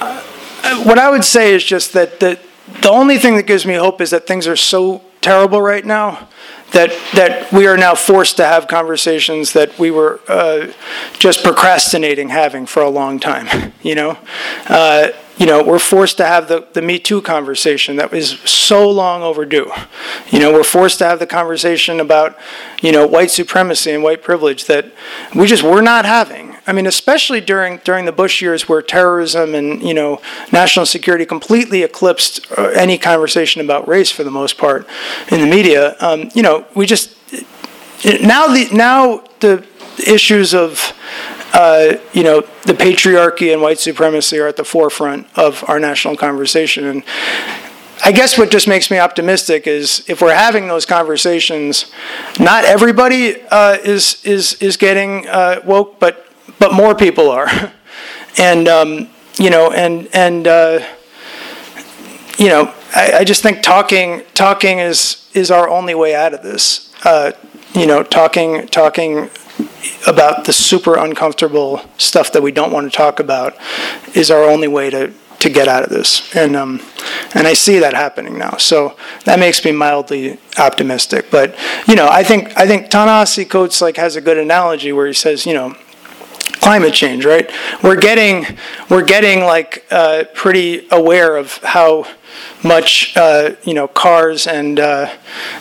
[0.00, 2.38] uh, what I would say is just that the
[2.82, 6.28] the only thing that gives me hope is that things are so terrible right now
[6.72, 10.72] that that we are now forced to have conversations that we were uh,
[11.18, 13.72] just procrastinating having for a long time.
[13.82, 14.18] You know,
[14.68, 18.88] uh, you know, we're forced to have the, the Me Too conversation that was so
[18.88, 19.70] long overdue.
[20.30, 22.38] You know, we're forced to have the conversation about,
[22.80, 24.86] you know, white supremacy and white privilege that
[25.34, 26.56] we just were not having.
[26.66, 30.20] I mean, especially during during the Bush years where terrorism and, you know,
[30.52, 34.86] national security completely eclipsed uh, any conversation about race for the most part
[35.30, 35.96] in the media.
[36.00, 37.14] Um, you know, we just
[38.04, 39.64] now the now the
[40.06, 40.92] issues of
[41.56, 46.14] uh, you know, the patriarchy and white supremacy are at the forefront of our national
[46.14, 46.84] conversation.
[46.84, 47.02] And
[48.04, 51.90] I guess what just makes me optimistic is if we're having those conversations,
[52.38, 56.26] not everybody uh, is is is getting uh, woke, but
[56.58, 57.48] but more people are,
[58.38, 60.86] and um, you know, and and uh,
[62.38, 66.42] you know, I, I, just think talking talking is is our only way out of
[66.42, 66.92] this.
[67.02, 67.32] Uh,
[67.72, 69.30] you know, talking talking
[70.06, 73.56] about the super uncomfortable stuff that we don't want to talk about
[74.14, 76.34] is our only way to, to get out of this.
[76.34, 76.80] And, um,
[77.34, 78.56] and I see that happening now.
[78.56, 81.26] So that makes me mildly optimistic.
[81.30, 85.06] But, you know, I think, I think Ta-Nehisi Coates like, has a good analogy where
[85.06, 85.76] he says, you know,
[86.60, 87.50] climate change, right?
[87.82, 88.58] We're getting,
[88.90, 92.06] we're getting like uh, pretty aware of how
[92.62, 95.10] much uh, you know cars and uh,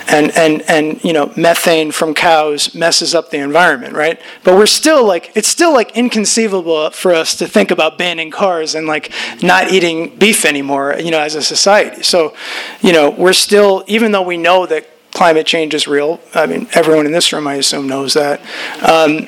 [0.08, 4.20] and and and you know methane from cows messes up the environment, right?
[4.44, 8.76] But we're still like it's still like inconceivable for us to think about banning cars
[8.76, 12.04] and like not eating beef anymore, you know, as a society.
[12.04, 12.36] So,
[12.82, 16.20] you know, we're still even though we know that climate change is real.
[16.36, 18.42] I mean, everyone in this room, I assume, knows that.
[18.88, 19.28] Um,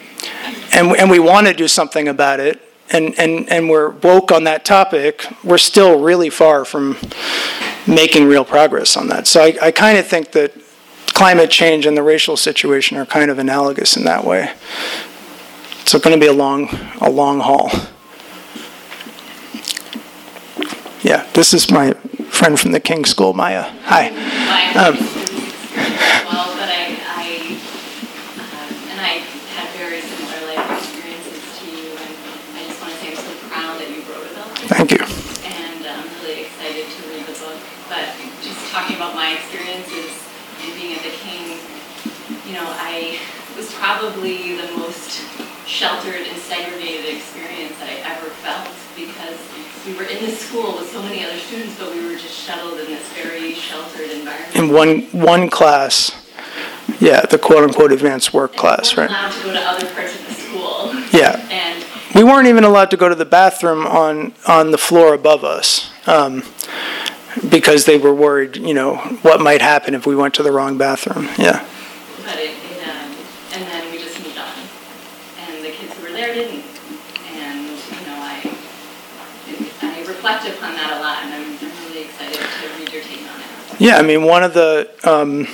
[0.71, 4.45] and, and we want to do something about it and, and, and we're woke on
[4.45, 6.97] that topic, we're still really far from
[7.85, 9.27] making real progress on that.
[9.27, 10.53] So I, I kind of think that
[11.07, 14.53] climate change and the racial situation are kind of analogous in that way.
[15.85, 16.69] So it's going to be a long,
[17.01, 17.69] a long haul.
[21.01, 21.93] Yeah, this is my
[22.29, 23.63] friend from the King School, Maya.
[23.83, 24.11] Hi.
[24.13, 24.88] Hi.
[24.88, 24.95] Um,
[26.25, 27.57] well, but I, I
[28.38, 29.23] uh, and I
[29.55, 30.88] had very similar life
[34.67, 34.99] Thank you.
[34.99, 37.55] And I'm really excited to read the book.
[37.88, 38.13] But
[38.43, 40.23] just talking about my experiences
[40.63, 41.59] in being at the King,
[42.47, 43.19] you know, I
[43.57, 45.19] was probably the most
[45.67, 49.38] sheltered and segregated experience that I ever felt because
[49.86, 52.80] we were in this school with so many other students, but we were just shuttled
[52.80, 54.55] in this very sheltered environment.
[54.55, 56.23] In one one class.
[57.01, 59.09] Yeah, the quote unquote advanced work and class, right?
[59.09, 60.95] Allowed to go to other parts of the school.
[61.11, 61.45] Yeah.
[61.51, 65.43] And we weren't even allowed to go to the bathroom on on the floor above
[65.43, 66.43] us um,
[67.49, 70.77] because they were worried, you know, what might happen if we went to the wrong
[70.77, 71.29] bathroom.
[71.38, 71.65] Yeah.
[72.25, 73.11] But it, it um,
[73.53, 74.53] and then we just moved on,
[75.39, 76.63] and the kids who were there didn't,
[77.33, 78.57] and you know, I
[79.81, 83.21] I reflect upon that a lot, and I'm, I'm really excited to read your take
[83.31, 83.79] on it.
[83.79, 85.45] Yeah, I mean, one of the um,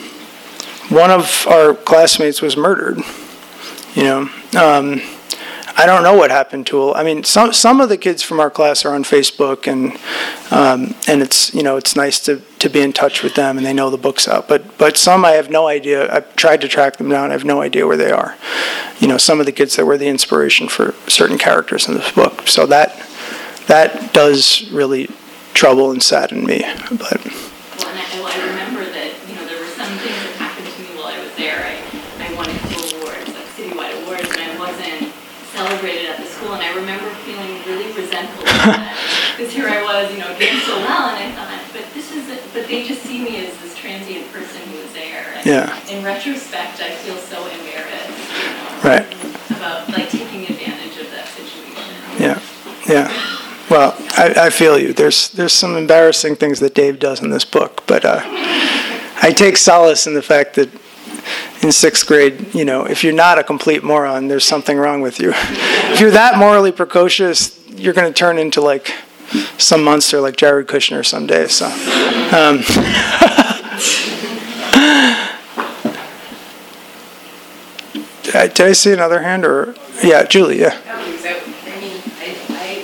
[0.90, 3.00] one of our classmates was murdered.
[3.96, 4.30] You know.
[4.58, 5.02] Um,
[5.76, 6.80] I don't know what happened to.
[6.80, 9.98] All I mean, some some of the kids from our class are on Facebook, and
[10.52, 13.66] um, and it's you know it's nice to, to be in touch with them, and
[13.66, 14.48] they know the book's out.
[14.48, 16.14] But but some I have no idea.
[16.14, 17.30] I've tried to track them down.
[17.30, 18.36] I have no idea where they are.
[19.00, 22.12] You know, some of the kids that were the inspiration for certain characters in this
[22.12, 22.48] book.
[22.48, 22.96] So that
[23.68, 25.10] that does really
[25.54, 26.62] trouble and sadden me.
[26.92, 27.26] But
[27.80, 30.68] well, and I, well, I remember that you know there were some things that happened
[30.68, 31.60] to me while I was there.
[31.60, 31.82] I
[32.24, 35.14] I won a couple awards, like citywide awards, and I wasn't
[35.52, 37.54] celebrated at the school, and I remember feeling
[38.28, 42.28] because here I was, you know, doing so well, and I thought, but this is,
[42.54, 45.34] but they just see me as this transient person who was there.
[45.36, 45.80] And yeah.
[45.90, 49.08] In retrospect, I feel so embarrassed, you know, right.
[49.52, 51.94] about like taking advantage of that situation.
[52.20, 52.42] Yeah,
[52.88, 53.40] yeah.
[53.70, 54.94] Well, I, I feel you.
[54.94, 59.58] There's there's some embarrassing things that Dave does in this book, but uh, I take
[59.58, 60.70] solace in the fact that
[61.64, 65.20] in sixth grade, you know, if you're not a complete moron, there's something wrong with
[65.20, 65.32] you.
[65.36, 68.94] if you're that morally precocious, you're going to turn into like
[69.58, 71.48] some monster like Jared Kushner someday.
[71.48, 71.66] So.
[71.66, 72.58] Um,
[78.24, 80.60] did, I, see another hand or yeah, Julie?
[80.60, 80.80] Yeah.
[80.88, 81.18] I mean,
[82.18, 82.82] I, I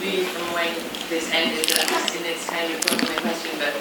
[0.00, 0.74] knew from when
[1.08, 3.74] this ended, it's kind of broken question, but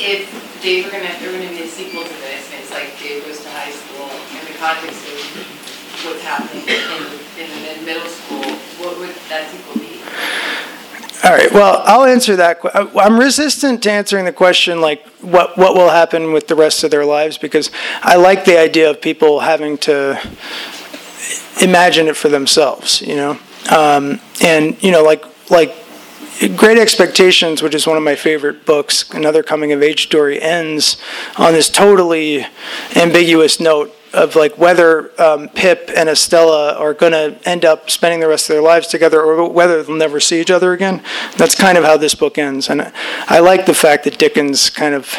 [0.00, 0.26] if
[0.62, 3.24] Dave, we're gonna, there are gonna be a sequel to this, and it's like Dave
[3.24, 5.20] goes to high school, in the context of
[6.04, 8.44] what's happening in, in the middle school,
[8.84, 10.00] what would that sequel be?
[11.24, 11.50] All right.
[11.52, 12.60] Well, I'll answer that.
[12.74, 16.84] I- I'm resistant to answering the question like what what will happen with the rest
[16.84, 17.70] of their lives because
[18.02, 20.20] I like the idea of people having to
[21.62, 23.00] imagine it for themselves.
[23.00, 23.38] You know,
[23.70, 25.74] um, and you know, like like
[26.56, 30.96] Great Expectations, which is one of my favorite books, another coming of age story, ends
[31.36, 32.46] on this totally
[32.96, 38.20] ambiguous note of like whether um, Pip and Estella are going to end up spending
[38.20, 41.02] the rest of their lives together or whether they'll never see each other again.
[41.36, 42.70] That's kind of how this book ends.
[42.70, 42.92] And
[43.28, 45.14] I like the fact that Dickens kind of,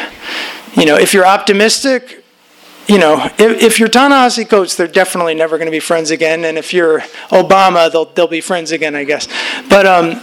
[0.74, 2.24] you know, if you're optimistic,
[2.88, 6.44] you know, if, if you're Ta-Nehisi Coates, they're definitely never going to be friends again.
[6.44, 9.26] And if you're Obama, they'll they'll be friends again, I guess.
[9.68, 10.20] But um,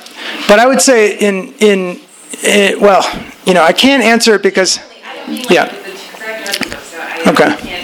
[0.47, 1.99] but I would say in in
[2.41, 3.03] eh, well,
[3.45, 5.65] you know, I can't answer it because I don't mean like Yeah.
[5.65, 7.82] the,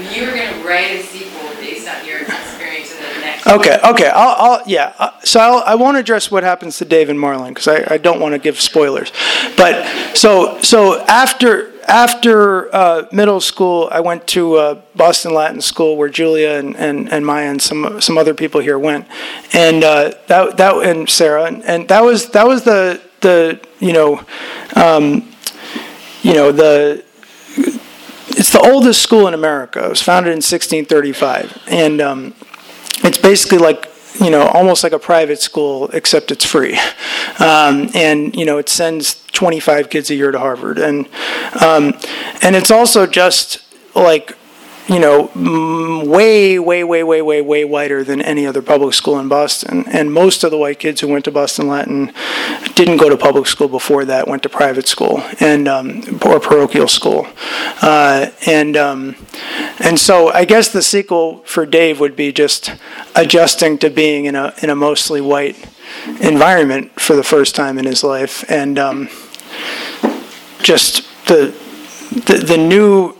[0.00, 3.46] if you were gonna write a sequel based on your experience in the next.
[3.46, 4.08] Okay, okay.
[4.08, 4.94] I'll, I'll yeah.
[4.98, 7.98] Uh, So I'll, I won't address what happens to Dave and Marlon because I, I
[7.98, 9.12] don't want to give spoilers.
[9.56, 9.86] But
[10.16, 16.08] so so after after uh, middle school, I went to uh, Boston Latin School where
[16.08, 19.06] Julia and, and, and Maya and some some other people here went,
[19.52, 23.92] and uh, that that and Sarah and, and that was that was the the you
[23.92, 24.24] know
[24.76, 25.28] um,
[26.22, 27.04] you know the
[28.30, 29.84] it's the oldest school in America.
[29.84, 32.34] It was founded in 1635, and um,
[33.04, 36.78] it's basically like you know almost like a private school except it's free.
[37.38, 40.78] Um, and you know it sends 25 kids a year to harvard.
[40.78, 41.08] And
[41.60, 41.94] um,
[42.42, 43.62] and it's also just
[43.94, 44.36] like
[44.88, 45.30] you know
[46.04, 49.84] way way way way way way whiter than any other public school in boston.
[49.88, 52.12] And most of the white kids who went to boston latin
[52.74, 56.88] didn't go to public school before that went to private school and um, or parochial
[56.88, 57.26] school.
[57.82, 59.16] Uh, and um,
[59.78, 62.74] and so I guess the sequel for Dave would be just
[63.14, 65.56] adjusting to being in a in a mostly white
[66.20, 69.08] environment for the first time in his life, and um,
[70.62, 71.54] just the,
[72.26, 73.16] the the new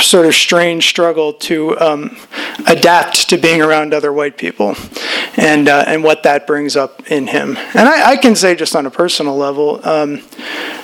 [0.00, 2.16] sort of strange struggle to um,
[2.66, 4.74] adapt to being around other white people,
[5.36, 7.56] and uh, and what that brings up in him.
[7.74, 10.22] And I, I can say just on a personal level, um,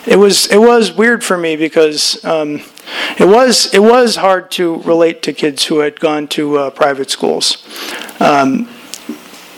[0.07, 2.63] it was it was weird for me because um,
[3.19, 7.11] it was it was hard to relate to kids who had gone to uh, private
[7.11, 7.65] schools.
[8.21, 8.69] Um,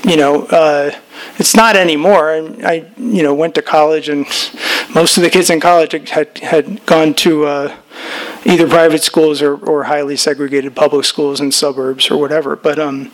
[0.04, 0.92] you know, uh,
[1.38, 2.30] it's not anymore.
[2.30, 4.26] I, I, you know, went to college, and
[4.94, 7.76] most of the kids in college had had gone to uh,
[8.44, 12.56] either private schools or, or highly segregated public schools in suburbs or whatever.
[12.56, 13.12] But um,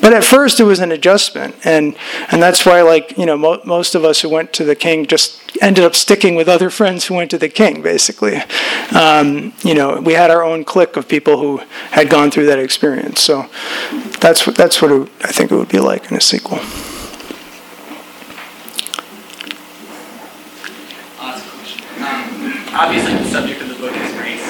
[0.00, 1.96] but at first it was an adjustment, and
[2.30, 5.06] and that's why like you know mo- most of us who went to the King
[5.06, 7.82] just ended up sticking with other friends who went to the King.
[7.82, 8.36] Basically,
[8.94, 11.58] um, you know, we had our own clique of people who
[11.90, 13.20] had gone through that experience.
[13.20, 13.48] So
[14.20, 16.58] that's what that's what it, I think it would be like in a sequel.
[21.18, 22.34] Um,
[22.74, 24.46] obviously, the subject of the book is race.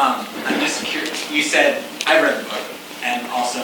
[0.00, 1.30] Um, I'm just curious.
[1.30, 2.64] You said I read the book,
[3.04, 3.60] and also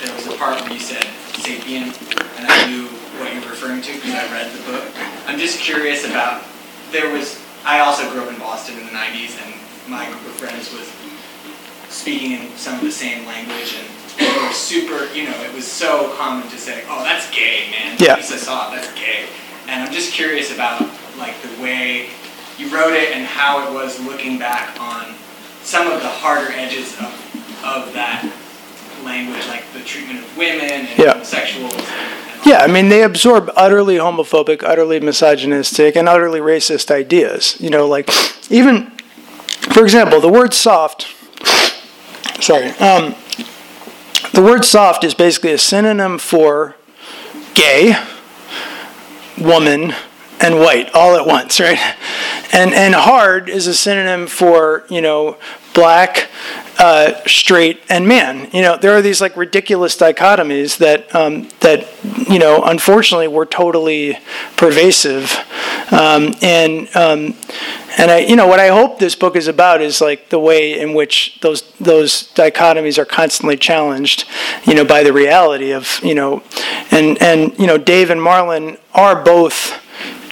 [0.00, 1.04] there was a part where you said
[1.36, 1.92] sapien,
[2.38, 2.88] and I knew
[3.20, 4.84] what you were referring to because I read the book.
[5.26, 6.42] I'm just curious about.
[6.92, 7.38] There was.
[7.62, 9.52] I also grew up in Boston in the '90s, and
[9.86, 10.88] my group of friends was
[11.92, 13.86] speaking in some of the same language, and
[14.16, 15.12] it was super.
[15.12, 18.16] You know, it was so common to say, "Oh, that's gay, man." Yeah.
[18.16, 18.76] Lisa saw it.
[18.76, 19.26] That's gay.
[19.68, 20.80] And I'm just curious about
[21.18, 22.08] like the way
[22.56, 25.20] you wrote it and how it was looking back on
[25.62, 27.12] some of the harder edges of,
[27.64, 28.24] of that
[29.04, 31.12] language, like the treatment of women and Yeah.
[31.14, 31.72] homosexuals.
[31.74, 37.56] And, and Yeah, I mean, they absorb utterly homophobic, utterly misogynistic, and utterly racist ideas.
[37.60, 38.08] You know, like
[38.50, 38.90] even,
[39.72, 41.06] for example, the word soft.
[42.42, 43.14] Sorry, um,
[44.32, 46.76] the word soft is basically a synonym for
[47.54, 47.94] gay,
[49.38, 49.92] woman,
[50.40, 51.78] and white all at once, right?
[52.52, 55.36] And and hard is a synonym for you know
[55.74, 56.28] black,
[56.78, 58.48] uh, straight, and man.
[58.52, 61.86] You know there are these like ridiculous dichotomies that um, that
[62.28, 64.18] you know unfortunately were totally
[64.56, 65.36] pervasive,
[65.92, 67.34] um, and um,
[67.98, 70.80] and I you know what I hope this book is about is like the way
[70.80, 74.24] in which those those dichotomies are constantly challenged,
[74.64, 76.42] you know, by the reality of you know,
[76.90, 79.79] and and you know Dave and Marlon are both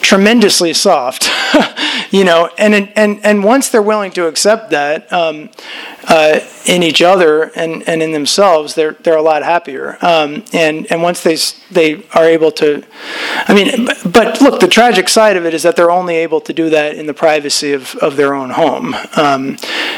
[0.01, 1.29] tremendously soft,
[2.11, 5.51] you know, and and and once they're willing to accept that um,
[6.09, 9.99] uh, in each other and, and in themselves, they're they're a lot happier.
[10.01, 11.37] Um, and and once they
[11.71, 12.85] they are able to,
[13.47, 16.53] I mean, but, look, the tragic side of it is that they're only able to
[16.53, 18.95] do that in the privacy of of their own home.
[19.17, 19.57] Um,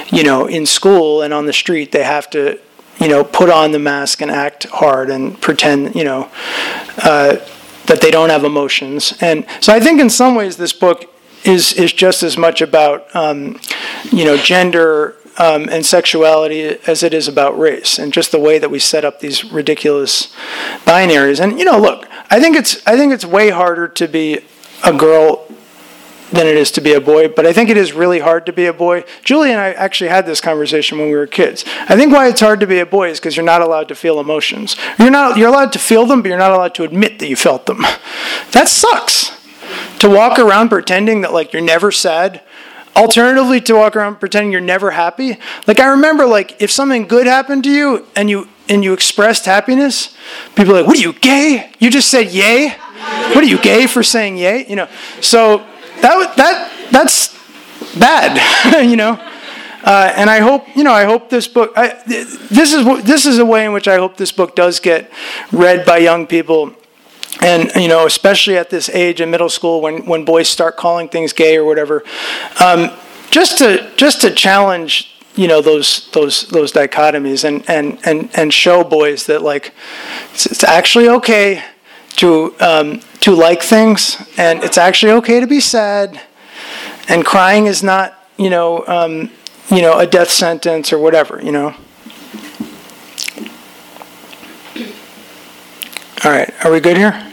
[0.08, 2.58] you know, in school and on the street, they have to.
[2.98, 5.94] You know, put on the mask and act hard and pretend.
[5.94, 6.30] You know,
[6.98, 7.36] uh,
[7.90, 9.12] that they don't have emotions.
[9.20, 11.12] And so I think in some ways this book
[11.42, 13.58] is is just as much about um,
[14.12, 18.60] you know gender um, and sexuality as it is about race, and just the way
[18.60, 20.32] that we set up these ridiculous
[20.84, 21.40] binaries.
[21.40, 24.38] And you know, look, I think it's I think it's way harder to be
[24.84, 25.49] a girl
[26.32, 28.52] than it is to be a boy, but I think it is really hard to
[28.52, 29.04] be a boy.
[29.24, 31.64] Julie and I actually had this conversation when we were kids.
[31.88, 33.94] I think why it's hard to be a boy is because you're not allowed to
[33.94, 34.76] feel emotions.
[34.98, 37.36] You're not you're allowed to feel them, but you're not allowed to admit that you
[37.36, 37.84] felt them.
[38.52, 39.30] That sucks.
[40.00, 42.42] To walk around pretending that like you're never sad.
[42.96, 45.38] Alternatively, to walk around pretending you're never happy.
[45.68, 49.46] Like I remember, like if something good happened to you and you and you expressed
[49.46, 50.16] happiness,
[50.56, 51.70] people are like, "What are you gay?
[51.78, 52.70] You just said yay?
[53.32, 54.88] What are you gay for saying yay?" You know.
[55.20, 55.64] So
[56.02, 57.36] that that that's
[57.98, 59.18] bad, you know.
[59.82, 60.92] Uh, and I hope you know.
[60.92, 61.72] I hope this book.
[61.76, 65.10] I, this is this is a way in which I hope this book does get
[65.52, 66.74] read by young people
[67.42, 71.08] and you know especially at this age in middle school when, when boys start calling
[71.08, 72.02] things gay or whatever
[72.60, 72.90] um,
[73.30, 78.52] just to just to challenge you know those those those dichotomies and and and, and
[78.52, 79.72] show boys that like
[80.32, 81.62] it's, it's actually okay
[82.16, 86.20] to um, to like things and it's actually okay to be sad
[87.08, 89.30] and crying is not you know um,
[89.70, 91.74] you know a death sentence or whatever you know
[96.24, 97.30] all right are we good here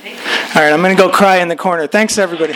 [0.57, 1.85] all right, I'm going to go cry in the corner.
[1.85, 2.55] Thanks, everybody.